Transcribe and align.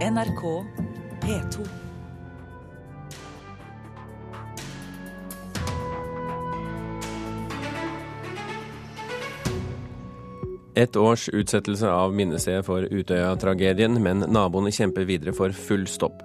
NRK 0.00 0.64
P2. 1.20 1.64
Et 10.74 10.96
års 10.96 11.28
utsettelse 11.28 11.84
av 11.84 12.14
minnestedet 12.16 12.64
for 12.64 12.80
Utøya-tragedien, 12.88 14.00
men 14.00 14.24
naboene 14.24 14.72
kjemper 14.72 15.04
videre 15.04 15.36
for 15.36 15.52
full 15.52 15.84
stopp. 15.84 16.24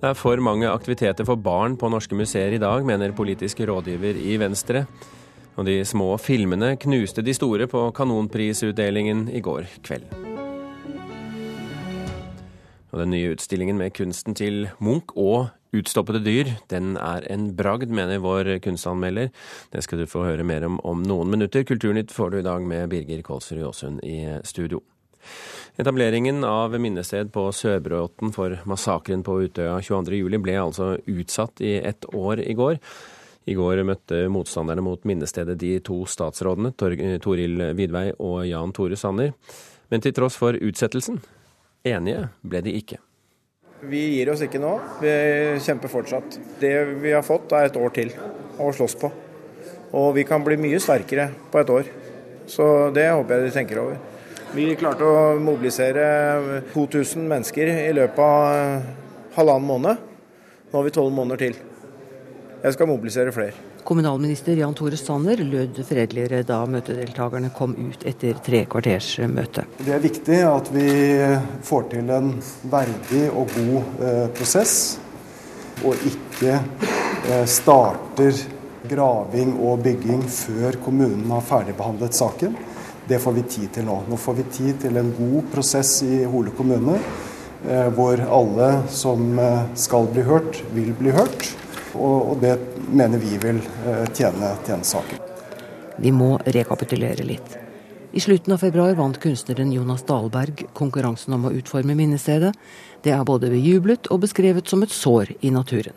Det 0.00 0.12
er 0.12 0.18
for 0.20 0.44
mange 0.44 0.68
aktiviteter 0.68 1.24
for 1.24 1.40
barn 1.40 1.80
på 1.80 1.88
norske 1.88 2.18
museer 2.18 2.52
i 2.52 2.60
dag, 2.60 2.84
mener 2.84 3.16
politisk 3.16 3.64
rådgiver 3.64 4.20
i 4.20 4.36
Venstre. 4.44 4.84
Og 5.56 5.64
de 5.64 5.80
små 5.88 6.18
filmene 6.20 6.74
knuste 6.76 7.24
de 7.24 7.32
store 7.32 7.64
på 7.64 7.88
kanonprisutdelingen 7.96 9.30
i 9.32 9.40
går 9.40 9.72
kveld. 9.88 10.19
Og 12.90 13.02
den 13.02 13.12
nye 13.14 13.32
utstillingen 13.34 13.78
med 13.78 13.94
kunsten 13.94 14.34
til 14.34 14.68
Munch 14.82 15.14
og 15.16 15.50
utstoppede 15.76 16.22
dyr, 16.24 16.48
den 16.70 16.96
er 16.98 17.26
en 17.30 17.50
bragd, 17.56 17.92
mener 17.94 18.22
vår 18.22 18.56
kunstanmelder. 18.64 19.30
Det 19.70 19.84
skal 19.86 20.02
du 20.02 20.08
få 20.10 20.24
høre 20.26 20.46
mer 20.46 20.66
om 20.66 20.80
om 20.82 21.02
noen 21.06 21.30
minutter. 21.30 21.62
Kulturnytt 21.64 22.10
får 22.10 22.30
du 22.30 22.38
i 22.40 22.46
dag 22.46 22.66
med 22.66 22.88
Birger 22.90 23.22
Kolsrud 23.22 23.62
Aasund 23.68 24.02
i 24.02 24.24
studio. 24.44 24.82
Etableringen 25.78 26.44
av 26.44 26.74
minnested 26.80 27.30
på 27.32 27.46
Sørbråten 27.52 28.34
for 28.34 28.58
massakren 28.68 29.22
på 29.24 29.38
Utøya 29.46 29.78
22.07 29.80 30.42
ble 30.42 30.58
altså 30.58 30.96
utsatt 31.06 31.62
i 31.64 31.76
ett 31.78 32.04
år 32.14 32.42
i 32.42 32.54
går. 32.58 32.80
I 33.48 33.56
går 33.56 33.84
møtte 33.88 34.26
motstanderne 34.28 34.84
mot 34.84 35.04
minnestedet 35.08 35.56
de 35.60 35.78
to 35.84 36.02
statsrådene, 36.04 36.74
Toril 36.76 37.62
Vidvei 37.78 38.10
og 38.18 38.42
Jan 38.48 38.74
Tore 38.76 38.98
Sanner. 39.00 39.32
Men 39.90 40.02
til 40.04 40.14
tross 40.14 40.36
for 40.38 40.58
utsettelsen, 40.58 41.22
enige 41.86 42.28
ble 42.42 42.60
de 42.64 42.74
ikke. 42.78 42.98
Vi 43.80 44.00
gir 44.16 44.28
oss 44.32 44.42
ikke 44.44 44.60
nå. 44.60 44.74
Vi 45.00 45.12
kjemper 45.64 45.88
fortsatt. 45.88 46.36
Det 46.60 46.74
vi 47.00 47.14
har 47.14 47.24
fått 47.24 47.52
er 47.56 47.70
et 47.70 47.78
år 47.80 47.94
til 47.96 48.12
å 48.60 48.68
slåss 48.76 48.96
på. 49.00 49.08
Og 49.96 50.12
vi 50.18 50.26
kan 50.28 50.44
bli 50.44 50.58
mye 50.60 50.80
sterkere 50.82 51.30
på 51.50 51.62
et 51.62 51.72
år. 51.72 51.88
Så 52.50 52.64
det 52.94 53.08
håper 53.08 53.38
jeg 53.38 53.48
de 53.48 53.54
tenker 53.54 53.80
over. 53.80 53.96
Vi 54.52 54.66
klarte 54.76 55.06
å 55.06 55.38
mobilisere 55.40 56.04
2000 56.74 57.26
mennesker 57.30 57.70
i 57.70 57.92
løpet 57.96 58.20
av 58.20 59.36
halvannen 59.38 59.68
måned. 59.68 60.06
Nå 60.70 60.78
har 60.78 60.86
vi 60.86 60.94
tolv 60.94 61.14
måneder 61.14 61.46
til. 61.46 61.58
Jeg 62.60 62.76
skal 62.76 62.90
mobilisere 62.90 63.32
flere. 63.32 63.69
Kommunalminister 63.84 64.56
Jan 64.60 64.74
Tore 64.74 64.96
Sanner 64.96 65.40
lød 65.44 65.80
fredeligere 65.88 66.42
da 66.46 66.60
møtedeltakerne 66.68 67.50
kom 67.56 67.74
ut 67.78 68.04
etter 68.06 68.38
tre 68.44 68.64
kvarters 68.70 69.12
møte. 69.30 69.64
Det 69.80 69.94
er 69.96 70.02
viktig 70.02 70.40
at 70.46 70.70
vi 70.74 70.88
får 71.66 71.88
til 71.94 72.12
en 72.14 72.32
verdig 72.70 73.26
og 73.30 73.54
god 73.56 74.06
eh, 74.06 74.24
prosess, 74.36 74.74
og 75.84 75.96
ikke 76.06 76.56
eh, 76.56 77.46
starter 77.48 78.36
graving 78.90 79.54
og 79.60 79.82
bygging 79.84 80.22
før 80.32 80.78
kommunen 80.84 81.30
har 81.32 81.44
ferdigbehandlet 81.46 82.16
saken. 82.16 82.56
Det 83.08 83.18
får 83.18 83.34
vi 83.38 83.42
tid 83.50 83.72
til 83.74 83.88
nå. 83.88 83.96
Nå 84.08 84.18
får 84.20 84.38
vi 84.38 84.46
tid 84.54 84.80
til 84.84 85.00
en 85.00 85.10
god 85.16 85.48
prosess 85.52 85.96
i 86.06 86.22
Hole 86.30 86.52
kommune, 86.56 86.98
eh, 87.66 87.88
hvor 87.96 88.20
alle 88.22 88.70
som 88.92 89.32
eh, 89.38 89.64
skal 89.74 90.06
bli 90.12 90.24
hørt, 90.26 90.62
vil 90.76 90.92
bli 90.98 91.14
hørt. 91.16 91.50
Og, 91.94 92.36
det 92.40 92.56
mener 92.92 93.18
vi 93.18 93.38
vil 93.42 93.58
eh, 93.86 94.04
tjene, 94.14 94.54
tjene 94.66 94.86
saken. 94.86 95.26
Vi 96.00 96.12
må 96.12 96.36
rekapitulere 96.46 97.26
litt. 97.26 97.56
I 98.12 98.20
slutten 98.20 98.54
av 98.54 98.58
februar 98.58 98.94
vant 98.98 99.18
kunstneren 99.22 99.72
Jonas 99.72 100.02
Dahlberg 100.02 100.64
konkurransen 100.74 101.34
om 101.36 101.46
å 101.46 101.52
utforme 101.54 101.94
minnestedet. 101.94 102.52
Det 103.02 103.12
er 103.14 103.26
både 103.26 103.52
bejublet 103.52 104.10
og 104.10 104.24
beskrevet 104.24 104.68
som 104.68 104.82
et 104.82 104.94
sår 104.94 105.34
i 105.40 105.52
naturen. 105.54 105.94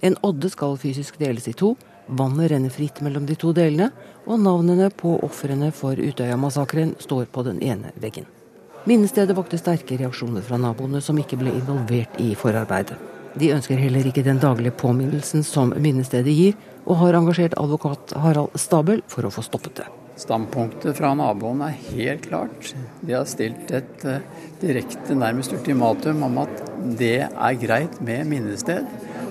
En 0.00 0.16
odde 0.22 0.50
skal 0.52 0.76
fysisk 0.78 1.16
deles 1.18 1.48
i 1.48 1.56
to, 1.56 1.72
vannet 2.06 2.52
renner 2.52 2.72
fritt 2.72 3.00
mellom 3.02 3.26
de 3.26 3.36
to 3.40 3.54
delene, 3.56 3.90
og 4.28 4.42
navnene 4.44 4.90
på 4.92 5.16
ofrene 5.24 5.72
for 5.72 5.96
Utøya-massakren 5.96 6.94
står 7.00 7.30
på 7.32 7.46
den 7.48 7.62
ene 7.64 7.94
veggen. 7.96 8.28
Minnestedet 8.88 9.36
vakte 9.36 9.58
sterke 9.60 9.98
reaksjoner 9.98 10.44
fra 10.44 10.60
naboene 10.60 11.00
som 11.04 11.18
ikke 11.18 11.40
ble 11.40 11.56
involvert 11.56 12.20
i 12.22 12.34
forarbeidet. 12.38 13.17
De 13.36 13.52
ønsker 13.52 13.80
heller 13.80 14.06
ikke 14.08 14.24
den 14.26 14.40
daglige 14.40 14.72
påminnelsen 14.78 15.44
som 15.46 15.74
minnestedet 15.76 16.32
gir, 16.32 16.58
og 16.88 17.02
har 17.02 17.18
engasjert 17.18 17.56
advokat 17.60 18.14
Harald 18.16 18.56
Stabel 18.56 19.02
for 19.12 19.28
å 19.28 19.32
få 19.32 19.44
stoppet 19.44 19.82
det. 19.82 19.88
Standpunktet 20.18 20.96
fra 20.98 21.12
naboene 21.14 21.68
er 21.68 21.82
helt 21.92 22.24
klart. 22.26 22.72
De 23.06 23.14
har 23.14 23.26
stilt 23.28 23.70
et 23.70 24.06
uh, 24.08 24.16
direkte, 24.58 25.14
nærmest 25.14 25.52
ultimatum 25.54 26.24
om 26.26 26.40
at 26.42 26.64
det 26.98 27.28
er 27.28 27.60
greit 27.60 28.00
med 28.02 28.26
minnested, 28.32 28.88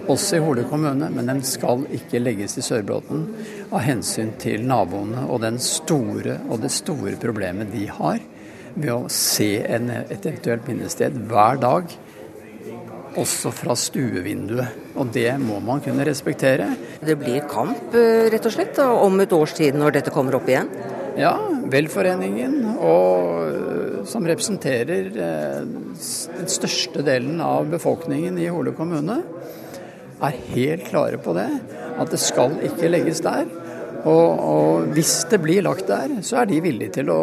også 0.08 0.38
i 0.38 0.44
Hole 0.46 0.64
kommune, 0.70 1.10
men 1.12 1.28
den 1.28 1.42
skal 1.44 1.84
ikke 1.92 2.22
legges 2.22 2.56
i 2.62 2.64
Sørbråten 2.64 3.26
av 3.68 3.84
hensyn 3.84 4.32
til 4.40 4.64
naboene 4.64 5.26
og, 5.28 5.44
store, 5.60 6.38
og 6.48 6.62
det 6.64 6.72
store 6.72 7.18
problemet 7.20 7.74
de 7.74 7.90
har 7.92 8.22
med 8.78 8.92
å 8.94 9.02
se 9.12 9.58
en, 9.66 9.90
et 10.06 10.24
eventuelt 10.24 10.68
minnested 10.70 11.18
hver 11.28 11.60
dag 11.60 11.92
også 13.18 13.52
fra 13.56 13.76
stuevinduet. 13.78 14.94
Og 14.98 15.12
det 15.14 15.32
må 15.42 15.60
man 15.64 15.82
kunne 15.84 16.06
respektere. 16.08 16.70
Det 17.02 17.18
blir 17.20 17.48
kamp 17.50 17.96
eh, 17.98 18.28
rett 18.32 18.46
og 18.46 18.54
slett 18.54 18.80
om 18.84 19.20
et 19.24 19.34
års 19.36 19.56
tid 19.58 19.78
når 19.78 20.00
dette 20.00 20.14
kommer 20.14 20.38
opp 20.38 20.50
igjen? 20.50 20.70
Ja, 21.18 21.34
Velforeningen, 21.68 22.62
og, 22.78 23.48
eh, 23.52 24.06
som 24.08 24.28
representerer 24.28 25.10
eh, 25.12 25.62
den 25.66 26.50
største 26.52 27.04
delen 27.06 27.42
av 27.44 27.68
befolkningen 27.72 28.38
i 28.40 28.48
Hole 28.54 28.72
kommune, 28.78 29.20
er 30.18 30.38
helt 30.54 30.88
klare 30.88 31.20
på 31.22 31.34
det. 31.38 31.50
At 31.98 32.14
det 32.14 32.22
skal 32.22 32.56
ikke 32.66 32.92
legges 32.94 33.22
der. 33.26 33.50
Og, 34.08 34.40
og 34.40 34.94
hvis 34.96 35.26
det 35.32 35.42
blir 35.44 35.66
lagt 35.66 35.90
der, 35.90 36.20
så 36.24 36.42
er 36.42 36.50
de 36.50 36.62
villige 36.64 37.00
til 37.00 37.12
å 37.12 37.22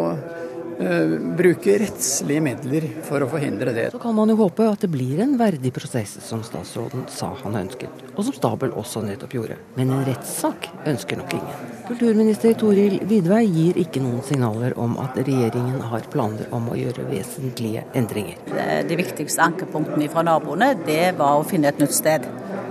bruke 1.37 1.77
rettslige 1.79 2.43
midler 2.43 2.87
for 3.05 3.23
å 3.23 3.29
forhindre 3.31 3.73
det. 3.75 3.87
Så 3.93 4.01
kan 4.01 4.15
man 4.17 4.31
jo 4.31 4.37
håpe 4.39 4.67
at 4.67 4.83
det 4.83 4.89
blir 4.91 5.21
en 5.23 5.37
verdig 5.39 5.71
prosess, 5.75 6.17
som 6.25 6.43
statsråden 6.45 7.05
sa 7.11 7.31
han 7.43 7.55
ønsket, 7.61 8.03
og 8.15 8.25
som 8.27 8.35
Stabel 8.35 8.75
også 8.75 9.03
nettopp 9.05 9.35
gjorde. 9.37 9.59
Men 9.77 9.93
en 9.95 10.05
rettssak 10.07 10.69
ønsker 10.85 11.21
nok 11.21 11.35
ingen. 11.37 11.71
Kulturminister 11.85 12.55
Toril 12.57 12.97
Vidvei 13.05 13.43
gir 13.45 13.77
ikke 13.77 14.01
noen 14.01 14.23
signaler 14.25 14.73
om 14.81 14.95
at 15.01 15.19
regjeringen 15.19 15.83
har 15.91 16.07
planer 16.11 16.49
om 16.55 16.71
å 16.73 16.77
gjøre 16.79 17.05
vesentlige 17.11 17.85
endringer. 17.95 18.41
De 18.89 18.97
viktigste 18.97 19.45
ankepunktene 19.45 20.09
fra 20.09 20.25
naboene 20.25 20.73
det 20.87 21.13
var 21.19 21.37
å 21.39 21.45
finne 21.47 21.69
et 21.69 21.81
nytt 21.81 21.93
sted. 21.93 22.25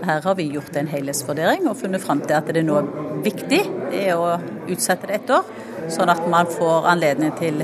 Her 0.04 0.20
har 0.20 0.34
vi 0.36 0.50
gjort 0.52 0.74
en 0.76 0.90
helhetsvurdering 0.90 1.68
og 1.70 1.78
funnet 1.80 2.02
fram 2.02 2.20
til 2.26 2.36
at 2.36 2.50
det 2.52 2.64
nå 2.66 2.80
er 2.82 2.90
viktig 3.24 3.62
det 3.94 4.02
er 4.10 4.18
å 4.18 4.34
utsette 4.68 5.08
det 5.08 5.20
ett 5.20 5.32
år, 5.32 5.46
sånn 5.92 6.10
at 6.12 6.24
man 6.30 6.48
får 6.50 6.88
anledning 6.90 7.32
til 7.38 7.62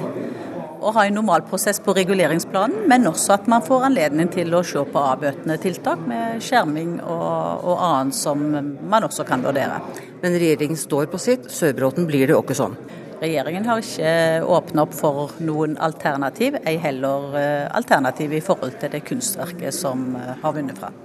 å 0.81 0.93
ha 0.97 1.05
en 1.07 1.17
normal 1.19 1.45
prosess 1.49 1.81
på 1.85 1.95
reguleringsplanen, 1.97 2.87
men 2.91 3.09
også 3.11 3.35
at 3.37 3.49
man 3.51 3.65
får 3.65 3.87
anledning 3.91 4.31
til 4.33 4.55
å 4.57 4.63
se 4.67 4.83
på 4.85 5.03
avbøtende 5.13 5.59
tiltak 5.61 6.01
med 6.09 6.41
skjerming 6.45 6.97
og, 7.01 7.67
og 7.69 7.83
annet 7.87 8.17
som 8.17 8.41
man 8.81 9.07
også 9.07 9.27
kan 9.29 9.45
vurdere. 9.45 9.81
Men 10.23 10.39
regjeringen 10.41 10.81
står 10.81 11.11
på 11.13 11.21
sitt, 11.21 11.51
Sørbråten 11.53 12.09
blir 12.09 12.27
det 12.27 12.37
jo 12.37 12.43
ikke 12.45 12.57
sånn? 12.59 12.79
Regjeringen 13.21 13.69
har 13.69 13.83
ikke 13.85 14.13
åpna 14.49 14.87
opp 14.87 14.97
for 14.97 15.37
noen 15.45 15.77
alternativ, 15.85 16.57
ei 16.65 16.79
heller 16.81 17.37
eh, 17.37 17.69
alternativ 17.77 18.33
i 18.33 18.43
forhold 18.45 18.79
til 18.81 18.95
det 18.95 19.03
kunstverket 19.05 19.77
som 19.77 20.15
eh, 20.17 20.35
har 20.41 20.57
vunnet 20.57 20.81
fram. 20.81 20.97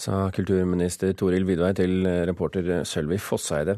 Sa 0.00 0.26
kulturminister 0.34 1.12
Toril 1.14 1.44
Vidvei 1.46 1.74
til 1.76 2.06
reporter 2.26 2.80
Sølvi 2.88 3.18
Fosseide. 3.20 3.76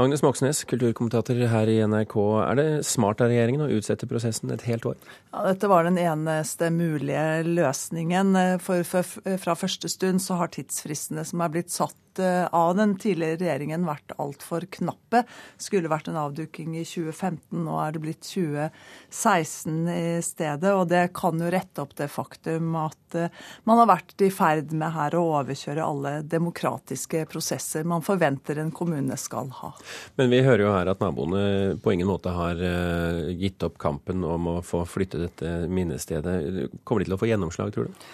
Agnes 0.00 0.22
Moxnes, 0.24 0.62
kulturkommentator 0.64 1.36
her 1.52 1.68
i 1.68 1.80
NRK. 1.84 2.14
Er 2.46 2.56
det 2.56 2.68
smart 2.88 3.20
av 3.20 3.28
regjeringen 3.28 3.66
å 3.66 3.72
utsette 3.76 4.08
prosessen 4.08 4.52
et 4.54 4.64
helt 4.64 4.86
år? 4.88 4.96
Ja, 5.34 5.42
dette 5.50 5.68
var 5.68 5.84
den 5.84 6.00
eneste 6.00 6.70
mulige 6.72 7.42
løsningen. 7.44 8.32
For, 8.64 8.86
for, 8.88 9.36
fra 9.44 9.56
første 9.58 9.92
stund 9.92 10.24
så 10.24 10.40
har 10.40 10.54
tidsfristene 10.54 11.26
som 11.28 11.44
er 11.44 11.52
blitt 11.52 11.74
satt 11.74 11.96
Eh, 11.96 12.01
av 12.20 12.74
den 12.76 12.96
tidligere 13.00 13.38
regjeringen 13.40 13.86
vært 13.86 14.12
altfor 14.20 14.66
knappe. 14.76 15.22
Skulle 15.60 15.90
vært 15.92 16.10
en 16.10 16.18
avduking 16.20 16.74
i 16.76 16.84
2015, 16.84 17.62
nå 17.64 17.76
er 17.80 17.94
det 17.94 18.02
blitt 18.02 18.26
2016 18.26 19.88
i 19.92 20.04
stedet. 20.24 20.72
Og 20.74 20.88
det 20.90 21.04
kan 21.16 21.40
jo 21.40 21.50
rette 21.52 21.84
opp 21.84 21.94
det 21.98 22.08
faktum 22.12 22.74
at 22.80 23.18
eh, 23.18 23.32
man 23.68 23.82
har 23.82 23.90
vært 23.92 24.24
i 24.26 24.30
ferd 24.34 24.74
med 24.76 24.94
her 24.96 25.16
å 25.18 25.24
overkjøre 25.38 25.84
alle 25.84 26.14
demokratiske 26.26 27.24
prosesser 27.30 27.86
man 27.88 28.04
forventer 28.04 28.60
en 28.62 28.72
kommune 28.74 29.16
skal 29.20 29.52
ha. 29.62 29.72
Men 30.20 30.32
vi 30.32 30.42
hører 30.44 30.66
jo 30.66 30.74
her 30.74 30.92
at 30.92 31.02
naboene 31.02 31.78
på 31.82 31.94
ingen 31.94 32.10
måte 32.10 32.34
har 32.34 32.60
eh, 32.60 33.32
gitt 33.38 33.62
opp 33.66 33.78
kampen 33.82 34.24
om 34.26 34.50
å 34.56 34.58
få 34.66 34.84
flytte 34.88 35.22
dette 35.22 35.54
minnestedet. 35.68 36.36
Kommer 36.84 37.02
de 37.02 37.10
til 37.10 37.16
å 37.16 37.20
få 37.20 37.30
gjennomslag, 37.30 37.72
tror 37.74 37.90
du? 37.90 38.04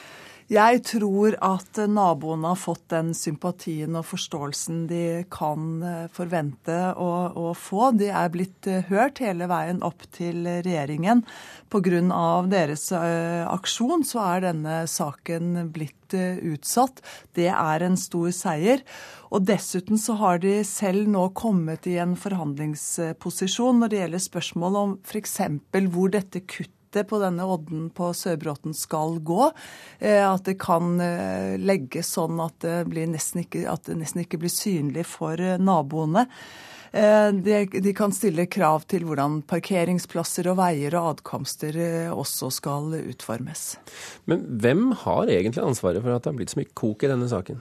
Jeg 0.49 0.79
tror 0.89 1.35
at 1.45 1.77
naboene 1.93 2.55
har 2.55 2.57
fått 2.57 2.87
den 2.89 3.11
sympatien 3.13 3.93
og 3.99 4.07
forståelsen 4.09 4.87
de 4.89 5.01
kan 5.29 5.83
eh, 5.85 6.07
forvente 6.09 6.77
å, 6.97 7.09
å 7.37 7.51
få. 7.53 7.91
De 8.01 8.09
er 8.09 8.31
blitt 8.33 8.65
eh, 8.65 8.87
hørt 8.89 9.21
hele 9.21 9.45
veien 9.51 9.83
opp 9.85 10.07
til 10.17 10.49
regjeringen. 10.49 11.21
Pga. 11.69 12.01
deres 12.49 12.87
uh, 12.97 13.45
aksjon 13.53 14.07
så 14.09 14.23
er 14.25 14.47
denne 14.47 14.79
saken 14.89 15.69
blitt 15.69 16.17
utsatt. 16.17 17.03
Det 17.37 17.51
er 17.53 17.85
en 17.85 18.01
stor 18.01 18.33
seier. 18.33 18.81
Og 19.29 19.45
dessuten 19.45 20.01
så 20.01 20.17
har 20.17 20.41
de 20.41 20.63
selv 20.65 21.13
nå 21.13 21.27
kommet 21.37 21.85
i 21.93 21.99
en 22.01 22.17
forhandlingsposisjon 22.17 23.85
når 23.85 23.93
det 23.93 24.01
gjelder 24.01 24.27
spørsmål 24.31 24.81
om 24.81 24.99
f.eks. 25.05 25.37
hvor 25.93 26.17
dette 26.17 26.41
kuttet 26.49 26.78
snittet 26.89 27.09
på 27.09 27.19
denne 27.19 27.45
odden 27.45 27.91
på 27.91 28.13
Sørbråten 28.15 28.75
skal 28.75 29.21
gå. 29.21 29.51
Eh, 29.99 30.25
at 30.25 30.45
det 30.45 30.59
kan 30.59 31.01
eh, 31.01 31.59
legges 31.59 32.15
sånn 32.15 32.41
at 32.41 32.61
det, 32.61 32.87
nesten 33.09 33.45
ikke, 33.45 33.69
at 33.69 33.87
det 33.87 33.99
nesten 33.99 34.25
ikke 34.25 34.39
blir 34.39 34.51
synlig 34.51 35.07
for 35.07 35.39
eh, 35.39 35.59
naboene. 35.59 36.27
De, 36.91 37.67
de, 37.69 37.93
kan 37.93 38.09
stille 38.17 38.47
krav 38.49 38.87
til 38.89 39.03
hvordan 39.05 39.43
parkeringsplasser 39.45 40.47
og 40.49 40.57
veier 40.57 40.95
og 40.97 41.11
adkomster 41.11 41.77
også 42.09 42.49
skal 42.49 42.95
utformes. 42.97 43.77
Men 44.25 44.47
hvem 44.57 44.95
har 44.97 45.29
egentlig 45.29 45.67
ansvaret 45.67 46.01
for 46.01 46.17
at 46.17 46.25
det 46.25 46.33
har 46.33 46.39
blitt 46.39 46.55
så 46.55 46.63
mye 46.63 46.73
kok 46.73 47.05
i 47.05 47.11
denne 47.13 47.29
saken? 47.29 47.61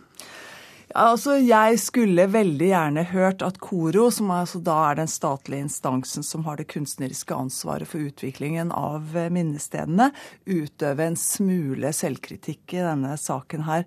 Altså, 0.96 1.36
Jeg 1.44 1.80
skulle 1.84 2.30
veldig 2.32 2.68
gjerne 2.70 3.04
hørt 3.12 3.42
at 3.44 3.58
KORO, 3.60 4.06
som 4.14 4.30
altså 4.32 4.62
da 4.64 4.76
er 4.88 5.02
den 5.02 5.10
statlige 5.12 5.66
instansen 5.66 6.24
som 6.24 6.46
har 6.48 6.56
det 6.56 6.70
kunstneriske 6.72 7.36
ansvaret 7.36 7.90
for 7.92 8.00
utviklingen 8.00 8.72
av 8.72 9.12
eh, 9.18 9.28
minnestedene, 9.28 10.14
utøve 10.48 11.10
en 11.10 11.20
smule 11.20 11.92
selvkritikk 11.92 12.78
i 12.78 12.86
denne 12.86 13.18
saken 13.20 13.68
her. 13.68 13.84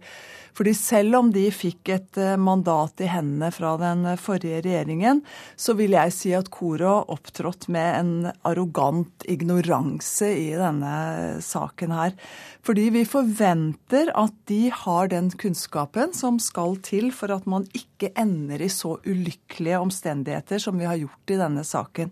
Fordi 0.53 0.75
selv 0.77 1.17
om 1.17 1.31
de 1.33 1.47
fikk 1.55 1.89
et 1.95 2.21
eh, 2.21 2.37
mandat 2.37 3.01
i 3.01 3.09
hendene 3.09 3.49
fra 3.55 3.79
den 3.81 4.05
forrige 4.21 4.61
regjeringen, 4.69 5.25
så 5.57 5.73
vil 5.81 5.97
jeg 5.97 6.13
si 6.13 6.35
at 6.37 6.53
KORO 6.53 6.99
opptrådt 7.17 7.71
med 7.73 7.91
en 7.97 8.13
arrogant 8.45 9.25
ignoranse 9.25 10.29
i 10.37 10.51
denne 10.53 11.41
saken 11.41 11.97
her. 11.97 12.13
Fordi 12.61 12.91
vi 12.93 13.07
forventer 13.09 14.13
at 14.21 14.37
de 14.53 14.67
har 14.83 15.09
den 15.09 15.33
kunnskapen 15.33 16.13
som 16.13 16.37
skal 16.43 16.77
til 16.85 16.90
for 17.15 17.33
at 17.35 17.47
man 17.51 17.67
ikke 17.77 18.11
ender 18.19 18.63
i 18.63 18.71
så 18.73 18.97
ulykkelige 19.07 19.79
omstendigheter 19.81 20.63
som 20.63 20.79
vi 20.81 20.89
har 20.89 20.99
gjort 20.99 21.33
i 21.33 21.39
denne 21.41 21.65
saken. 21.67 22.11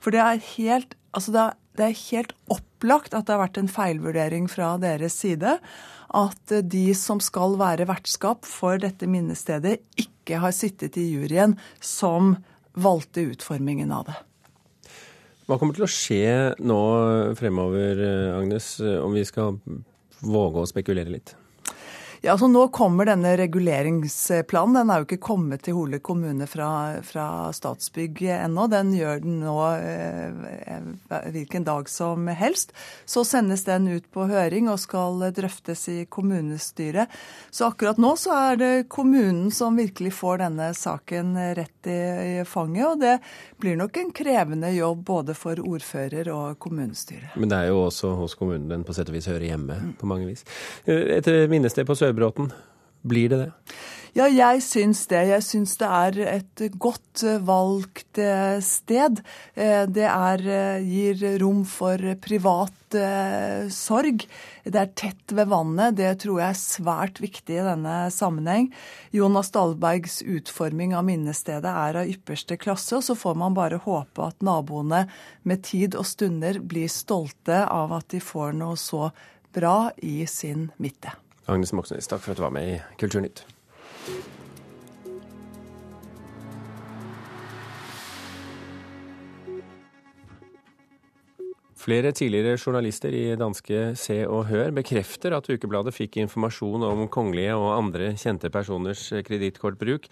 For 0.00 0.14
det 0.14 0.22
er 0.22 0.42
helt, 0.56 0.96
altså 1.12 1.34
det 1.76 1.84
er 1.84 2.00
helt 2.06 2.32
opplagt 2.52 3.14
at 3.14 3.26
det 3.26 3.34
har 3.34 3.44
vært 3.44 3.60
en 3.60 3.70
feilvurdering 3.70 4.48
fra 4.50 4.74
deres 4.80 5.18
side. 5.20 5.58
At 6.16 6.54
de 6.62 6.86
som 6.96 7.20
skal 7.20 7.58
være 7.60 7.88
vertskap 7.88 8.46
for 8.48 8.80
dette 8.80 9.08
minnestedet, 9.10 9.80
ikke 10.00 10.40
har 10.42 10.54
sittet 10.56 10.96
i 11.00 11.08
juryen 11.12 11.56
som 11.82 12.36
valgte 12.76 13.26
utformingen 13.32 13.92
av 13.92 14.08
det. 14.08 14.16
Hva 15.46 15.60
kommer 15.60 15.76
til 15.76 15.86
å 15.86 15.90
skje 15.90 16.54
nå 16.58 16.80
fremover, 17.38 18.00
Agnes, 18.34 18.76
om 18.82 19.14
vi 19.14 19.22
skal 19.28 19.60
våge 20.26 20.62
å 20.62 20.70
spekulere 20.70 21.12
litt? 21.12 21.36
Ja, 22.26 22.38
så 22.38 22.48
Nå 22.48 22.68
kommer 22.68 23.06
denne 23.06 23.36
reguleringsplanen. 23.38 24.74
Den 24.74 24.88
er 24.90 24.98
jo 24.98 25.04
ikke 25.06 25.20
kommet 25.22 25.62
til 25.62 25.76
Hole 25.76 26.00
kommune 26.02 26.48
fra, 26.50 26.68
fra 27.06 27.26
Statsbygg 27.54 28.24
ennå. 28.34 28.64
Den 28.66 28.88
gjør 28.96 29.20
den 29.22 29.36
nå 29.44 29.54
eh, 29.78 30.80
hvilken 31.30 31.62
dag 31.68 31.86
som 31.86 32.26
helst. 32.26 32.72
Så 33.06 33.22
sendes 33.22 33.62
den 33.68 33.86
ut 33.92 34.08
på 34.10 34.26
høring 34.26 34.66
og 34.72 34.80
skal 34.82 35.22
drøftes 35.36 35.84
i 35.92 35.96
kommunestyret. 36.10 37.14
Så 37.54 37.68
akkurat 37.68 38.00
nå 38.02 38.10
så 38.18 38.34
er 38.40 38.58
det 38.58 38.72
kommunen 38.90 39.52
som 39.54 39.78
virkelig 39.78 40.16
får 40.18 40.42
denne 40.42 40.72
saken 40.74 41.30
rett 41.60 41.92
i, 41.92 42.00
i 42.32 42.34
fanget. 42.42 42.88
Og 42.88 43.06
det 43.06 43.14
blir 43.62 43.78
nok 43.78 44.02
en 44.02 44.10
krevende 44.10 44.72
jobb 44.74 45.06
både 45.12 45.38
for 45.38 45.62
ordfører 45.62 46.32
og 46.34 46.58
kommunestyre. 46.58 47.36
Men 47.38 47.54
det 47.54 47.62
er 47.62 47.70
jo 47.70 47.84
også 47.84 48.16
hos 48.18 48.34
kommunen 48.34 48.66
den 48.74 48.82
på 48.82 48.98
sett 48.98 49.14
og 49.14 49.20
vis 49.20 49.30
hører 49.30 49.46
hjemme, 49.52 49.78
mm. 49.78 49.96
på 50.02 50.10
mange 50.10 50.26
vis. 50.32 50.42
Et 50.90 51.32
minnested 51.54 51.86
på 51.86 51.94
Sør 51.94 52.15
Sørbråten. 52.16 52.52
Blir 53.02 53.28
det 53.28 53.38
det? 53.44 53.52
Ja, 54.16 54.24
jeg 54.32 54.62
syns 54.64 55.02
det. 55.10 55.20
Jeg 55.28 55.44
syns 55.44 55.74
det 55.76 55.88
er 55.92 56.16
et 56.38 56.62
godt 56.80 57.20
valgt 57.44 58.16
eh, 58.18 58.56
sted. 58.64 59.20
Eh, 59.52 59.84
det 59.84 60.06
er, 60.08 60.40
eh, 60.48 60.86
gir 60.88 61.20
rom 61.42 61.64
for 61.68 62.00
privat 62.24 62.72
sorg. 63.76 64.22
Det 64.64 64.78
er 64.80 64.92
tett 64.96 65.34
ved 65.36 65.50
vannet. 65.50 65.98
Det 65.98 66.14
tror 66.22 66.38
jeg 66.40 66.54
er 66.54 66.60
svært 66.60 67.20
viktig 67.20 67.58
i 67.58 67.66
denne 67.66 67.96
sammenheng. 68.14 68.70
Jonas 69.12 69.52
Dahlbergs 69.52 70.22
utforming 70.24 70.94
av 70.96 71.04
minnestedet 71.04 71.68
er 71.68 72.00
av 72.00 72.14
ypperste 72.14 72.56
klasse, 72.56 72.96
og 72.96 73.04
så 73.04 73.18
får 73.18 73.36
man 73.36 73.58
bare 73.58 73.82
håpe 73.84 74.30
at 74.30 74.40
naboene 74.40 75.04
med 75.44 75.66
tid 75.66 75.98
og 75.98 76.08
stunder 76.08 76.62
blir 76.64 76.88
stolte 76.88 77.66
av 77.66 77.92
at 77.98 78.08
de 78.14 78.22
får 78.24 78.56
noe 78.56 78.80
så 78.80 79.10
bra 79.52 79.90
i 80.00 80.22
sin 80.30 80.70
midte. 80.80 81.18
Agnes 81.46 81.72
Moxnes, 81.72 82.08
takk 82.10 82.24
for 82.24 82.34
at 82.34 82.40
du 82.40 82.42
var 82.42 82.54
med 82.54 82.72
i 82.74 82.80
Kulturnytt. 82.98 83.44
Flere 91.86 92.10
tidligere 92.10 92.58
journalister 92.58 93.14
i 93.14 93.36
danske 93.38 93.92
Se 93.94 94.16
og 94.26 94.48
Hør 94.48 94.72
bekrefter 94.74 95.36
at 95.36 95.46
ukebladet 95.46 95.94
fikk 95.94 96.16
informasjon 96.18 96.82
om 96.82 97.04
kongelige 97.06 97.54
og 97.54 97.76
andre 97.76 98.08
kjente 98.18 98.50
personers 98.50 99.04
kredittkortbruk. 99.28 100.08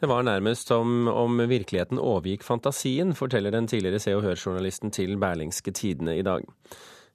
Det 0.00 0.08
var 0.08 0.24
nærmest 0.24 0.72
som 0.72 1.04
om 1.12 1.44
virkeligheten 1.50 2.00
overgikk 2.00 2.46
fantasien, 2.46 3.12
forteller 3.12 3.52
den 3.52 3.68
tidligere 3.68 4.00
Se 4.00 4.16
og 4.16 4.24
Hør-journalisten 4.24 4.90
til 4.90 5.18
Berlingske 5.20 5.76
Tidene 5.76 6.16
i 6.16 6.24
dag. 6.24 6.48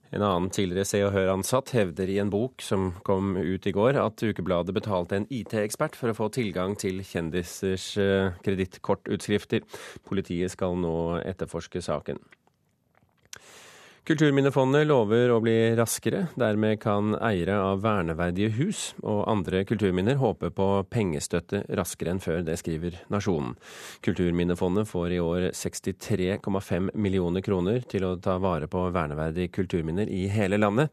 En 0.08 0.24
annen 0.24 0.48
tidligere 0.54 0.88
Se 0.88 1.02
og 1.04 1.12
Hør-ansatt 1.12 1.74
hevder 1.76 2.08
i 2.08 2.16
en 2.22 2.30
bok 2.32 2.62
som 2.64 2.90
kom 3.04 3.34
ut 3.36 3.66
i 3.68 3.74
går, 3.76 3.98
at 4.00 4.24
ukebladet 4.24 4.72
betalte 4.76 5.18
en 5.18 5.28
IT-ekspert 5.28 5.98
for 5.98 6.12
å 6.12 6.16
få 6.16 6.30
tilgang 6.32 6.78
til 6.80 7.02
kjendisers 7.04 7.90
eh, 8.00 8.32
kredittkortutskrifter. 8.46 9.66
Politiet 10.08 10.56
skal 10.56 10.80
nå 10.80 10.96
etterforske 11.28 11.84
saken. 11.84 12.22
Kulturminnefondet 14.08 14.86
lover 14.88 15.28
å 15.34 15.40
bli 15.44 15.74
raskere. 15.76 16.22
Dermed 16.40 16.78
kan 16.80 17.10
eiere 17.20 17.58
av 17.60 17.82
verneverdige 17.84 18.54
hus 18.56 18.78
og 19.02 19.26
andre 19.28 19.60
kulturminner 19.68 20.16
håpe 20.16 20.48
på 20.56 20.68
pengestøtte 20.88 21.60
raskere 21.76 22.14
enn 22.14 22.22
før. 22.24 22.40
Det 22.46 22.56
skriver 22.56 22.96
Nasjonen. 23.12 23.52
Kulturminnefondet 24.00 24.88
får 24.88 25.12
i 25.12 25.20
år 25.20 25.50
63,5 25.52 26.88
millioner 26.96 27.44
kroner 27.44 27.84
til 27.84 28.08
å 28.08 28.16
ta 28.16 28.38
vare 28.40 28.70
på 28.72 28.88
verneverdige 28.96 29.52
kulturminner 29.58 30.08
i 30.08 30.24
hele 30.32 30.56
landet. 30.56 30.88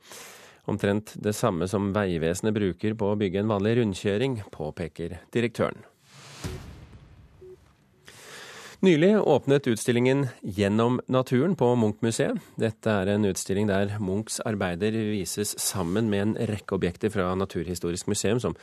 Omtrent 0.68 1.16
det 1.16 1.38
samme 1.40 1.72
som 1.72 1.94
Vegvesenet 1.96 2.60
bruker 2.60 3.00
på 3.00 3.14
å 3.14 3.20
bygge 3.22 3.46
en 3.46 3.56
vanlig 3.56 3.78
rundkjøring, 3.80 4.42
påpeker 4.52 5.22
direktøren. 5.32 5.88
Nylig 8.86 9.16
åpnet 9.18 9.66
utstillingen 9.68 10.28
Gjennom 10.44 11.00
naturen 11.10 11.56
på 11.58 11.72
Munch-museet. 11.80 12.38
Dette 12.60 12.92
er 12.92 13.10
en 13.16 13.24
utstilling 13.26 13.66
der 13.66 13.96
Munchs 13.98 14.36
arbeider 14.46 14.94
vises 15.10 15.56
sammen 15.58 16.12
med 16.12 16.22
en 16.22 16.34
rekke 16.52 16.76
objekter 16.78 17.10
fra 17.10 17.32
Naturhistorisk 17.40 18.12
museum, 18.12 18.38
som 18.44 18.54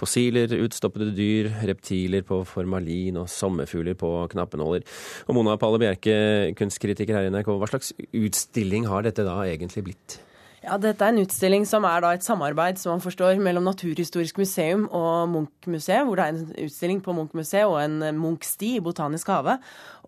fossiler, 0.00 0.50
utstoppede 0.64 1.12
dyr, 1.14 1.52
reptiler 1.70 2.24
på 2.26 2.40
formalin 2.50 3.20
og 3.20 3.28
sommerfugler 3.30 3.94
på 4.00 4.10
knappenåler. 4.32 4.82
Og 5.28 5.38
Mona 5.38 5.54
Palle 5.60 5.78
Bjerke, 5.84 6.16
kunstkritiker 6.58 7.20
her 7.20 7.28
i 7.28 7.30
NRK, 7.30 7.52
hva 7.60 7.70
slags 7.70 7.92
utstilling 8.10 8.90
har 8.90 9.06
dette 9.06 9.28
da 9.28 9.38
egentlig 9.44 9.86
blitt? 9.92 10.18
Ja, 10.60 10.76
Dette 10.76 11.06
er 11.06 11.14
en 11.14 11.22
utstilling 11.22 11.62
som 11.64 11.86
er 11.88 12.04
et 12.04 12.24
samarbeid 12.24 12.76
som 12.76 12.92
man 12.92 13.00
forstår, 13.00 13.38
mellom 13.40 13.64
Naturhistorisk 13.64 14.36
museum 14.42 14.82
og 14.92 15.30
Munch-museet, 15.32 16.04
hvor 16.04 16.20
det 16.20 16.26
er 16.26 16.34
en 16.34 16.66
utstilling 16.66 16.98
på 17.00 17.14
Munch-museet 17.16 17.64
og 17.64 17.78
en 17.80 18.18
Munch-sti 18.18 18.74
i 18.76 18.82
Botanisk 18.84 19.32
hage. 19.32 19.56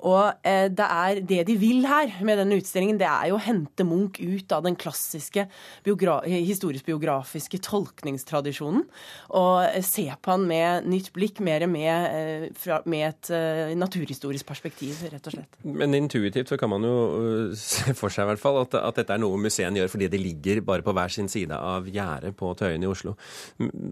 Og 0.03 0.47
eh, 0.47 0.67
det 0.73 0.87
er 0.87 1.21
det 1.23 1.43
de 1.49 1.57
vil 1.61 1.87
her 1.87 2.11
med 2.27 2.41
denne 2.41 2.59
utstillingen, 2.59 2.99
det 3.01 3.07
er 3.07 3.31
jo 3.31 3.39
å 3.39 3.43
hente 3.43 3.87
Munch 3.87 4.19
ut 4.19 4.53
av 4.55 4.65
den 4.67 4.77
klassiske 4.79 5.47
historisk-biografiske 5.87 7.61
tolkningstradisjonen. 7.63 8.85
Og 9.39 9.85
se 9.87 10.07
på 10.19 10.35
han 10.35 10.47
med 10.49 10.89
nytt 10.91 11.13
blikk, 11.15 11.41
mer 11.45 11.67
med, 11.71 11.93
eh, 12.19 12.49
fra, 12.59 12.81
med 12.89 13.07
et 13.09 13.31
uh, 13.35 13.73
naturhistorisk 13.79 14.47
perspektiv, 14.49 14.99
rett 15.13 15.27
og 15.29 15.37
slett. 15.37 15.61
Men 15.63 15.95
intuitivt 15.97 16.51
så 16.51 16.59
kan 16.61 16.73
man 16.73 16.87
jo 16.87 16.97
uh, 17.53 17.57
se 17.59 17.95
for 17.99 18.13
seg 18.13 18.27
i 18.27 18.33
hvert 18.33 18.43
fall 18.43 18.63
at, 18.65 18.77
at 18.79 19.03
dette 19.03 19.15
er 19.15 19.23
noe 19.23 19.41
museene 19.41 19.83
gjør 19.83 19.93
fordi 19.95 20.11
det 20.13 20.23
ligger 20.23 20.63
bare 20.67 20.85
på 20.87 20.95
hver 20.97 21.13
sin 21.15 21.31
side 21.31 21.57
av 21.57 21.87
gjerdet 21.91 22.35
på 22.39 22.51
Tøyen 22.59 22.83
i 22.83 22.91
Oslo. 22.91 23.15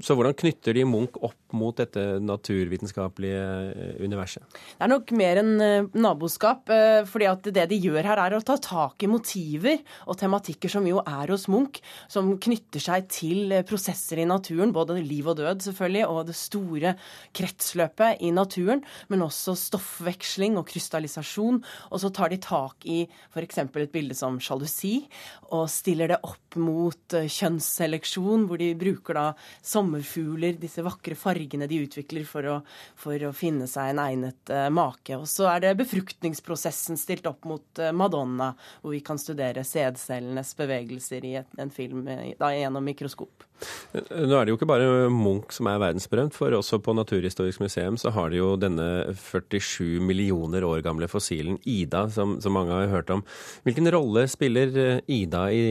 Så 0.02 0.16
hvordan 0.16 0.36
knytter 0.38 0.76
de 0.76 0.86
Munch 0.88 1.18
opp 1.20 1.38
mot 1.56 1.76
dette 1.76 2.02
naturvitenskapelige 2.22 4.00
universet? 4.02 4.42
Det 4.50 4.86
er 4.86 4.92
nok 4.92 5.14
mer 5.18 5.42
enn 5.42 5.90
naboskap. 6.02 6.70
Eh, 6.72 7.02
fordi 7.08 7.28
at 7.30 7.48
det 7.54 7.66
de 7.70 7.78
gjør 7.80 8.06
her, 8.06 8.20
er 8.20 8.36
å 8.36 8.42
ta 8.44 8.56
tak 8.60 9.02
i 9.04 9.10
motiver 9.10 9.80
og 10.06 10.18
tematikker 10.20 10.72
som 10.72 10.86
jo 10.88 11.00
er 11.04 11.32
hos 11.32 11.46
Munch, 11.50 11.80
som 12.10 12.32
knytter 12.40 12.82
seg 12.82 13.08
til 13.12 13.54
eh, 13.54 13.64
prosesser 13.66 14.22
i 14.22 14.28
naturen, 14.28 14.74
både 14.74 14.98
liv 15.00 15.28
og 15.30 15.38
død 15.40 15.64
selvfølgelig, 15.66 16.06
og 16.08 16.30
det 16.30 16.36
store 16.38 16.94
kretsløpet 17.36 18.22
i 18.26 18.32
naturen, 18.34 18.84
men 19.12 19.26
også 19.26 19.56
stoffveksling 19.58 20.58
og 20.60 20.68
krystallisasjon. 20.70 21.62
Og 21.90 22.02
så 22.02 22.12
tar 22.14 22.32
de 22.32 22.40
tak 22.42 22.86
i 22.88 23.02
f.eks. 23.32 23.62
et 23.64 23.94
bilde 23.94 24.16
som 24.18 24.40
sjalusi, 24.42 25.04
og 25.50 25.66
stiller 25.70 26.14
det 26.14 26.20
opp 26.26 26.58
mot 26.60 27.18
eh, 27.18 27.30
kjønnsseleksjon, 27.30 28.46
hvor 28.48 28.60
de 28.60 28.72
bruker 28.78 29.18
da 29.18 29.26
sommerfugler, 29.62 30.58
disse 30.60 30.84
vakre 30.86 31.18
fargene 31.18 31.68
de 31.70 31.82
utvikler 31.84 32.26
for 32.28 32.46
å, 32.46 32.58
for 32.98 33.28
å 33.28 33.34
finne 33.36 33.68
seg 33.70 33.92
en 33.92 34.04
egnet 34.04 34.54
make. 34.74 35.14
Og 35.16 35.28
så 35.30 35.48
er 35.52 35.64
det 35.64 35.76
befruktningsprosessen 35.90 36.96
stilt 36.96 37.26
opp 37.26 37.44
mot 37.44 37.78
eh, 37.78 37.92
Madonna, 37.92 38.52
hvor 38.82 38.94
vi 38.94 39.00
kan 39.04 39.18
studere 39.18 39.64
sædcellenes 39.66 40.54
bevegelser 40.58 41.24
i 41.26 41.36
en 41.40 41.70
film 41.74 42.06
eh, 42.08 42.32
da, 42.38 42.52
gjennom 42.54 42.84
mikroskop. 42.84 43.46
Nå 43.92 44.36
er 44.38 44.46
det 44.46 44.54
jo 44.54 44.56
ikke 44.56 44.70
bare 44.70 45.10
Munch 45.12 45.52
som 45.52 45.68
er 45.68 45.80
verdensberømt, 45.82 46.36
for 46.36 46.54
også 46.56 46.78
på 46.80 46.94
Naturhistorisk 46.96 47.60
museum 47.60 47.98
så 48.00 48.12
har 48.14 48.30
de 48.30 48.40
jo 48.40 48.54
denne 48.60 49.12
47 49.12 50.00
millioner 50.04 50.64
år 50.64 50.80
gamle 50.86 51.10
fossilen 51.10 51.58
Ida, 51.68 52.06
som, 52.12 52.38
som 52.40 52.56
mange 52.56 52.76
har 52.76 52.92
hørt 52.92 53.10
om. 53.12 53.24
Hvilken 53.66 53.90
rolle 53.92 54.26
spiller 54.30 54.76
eh, 54.78 55.02
Ida 55.10 55.48
i 55.52 55.64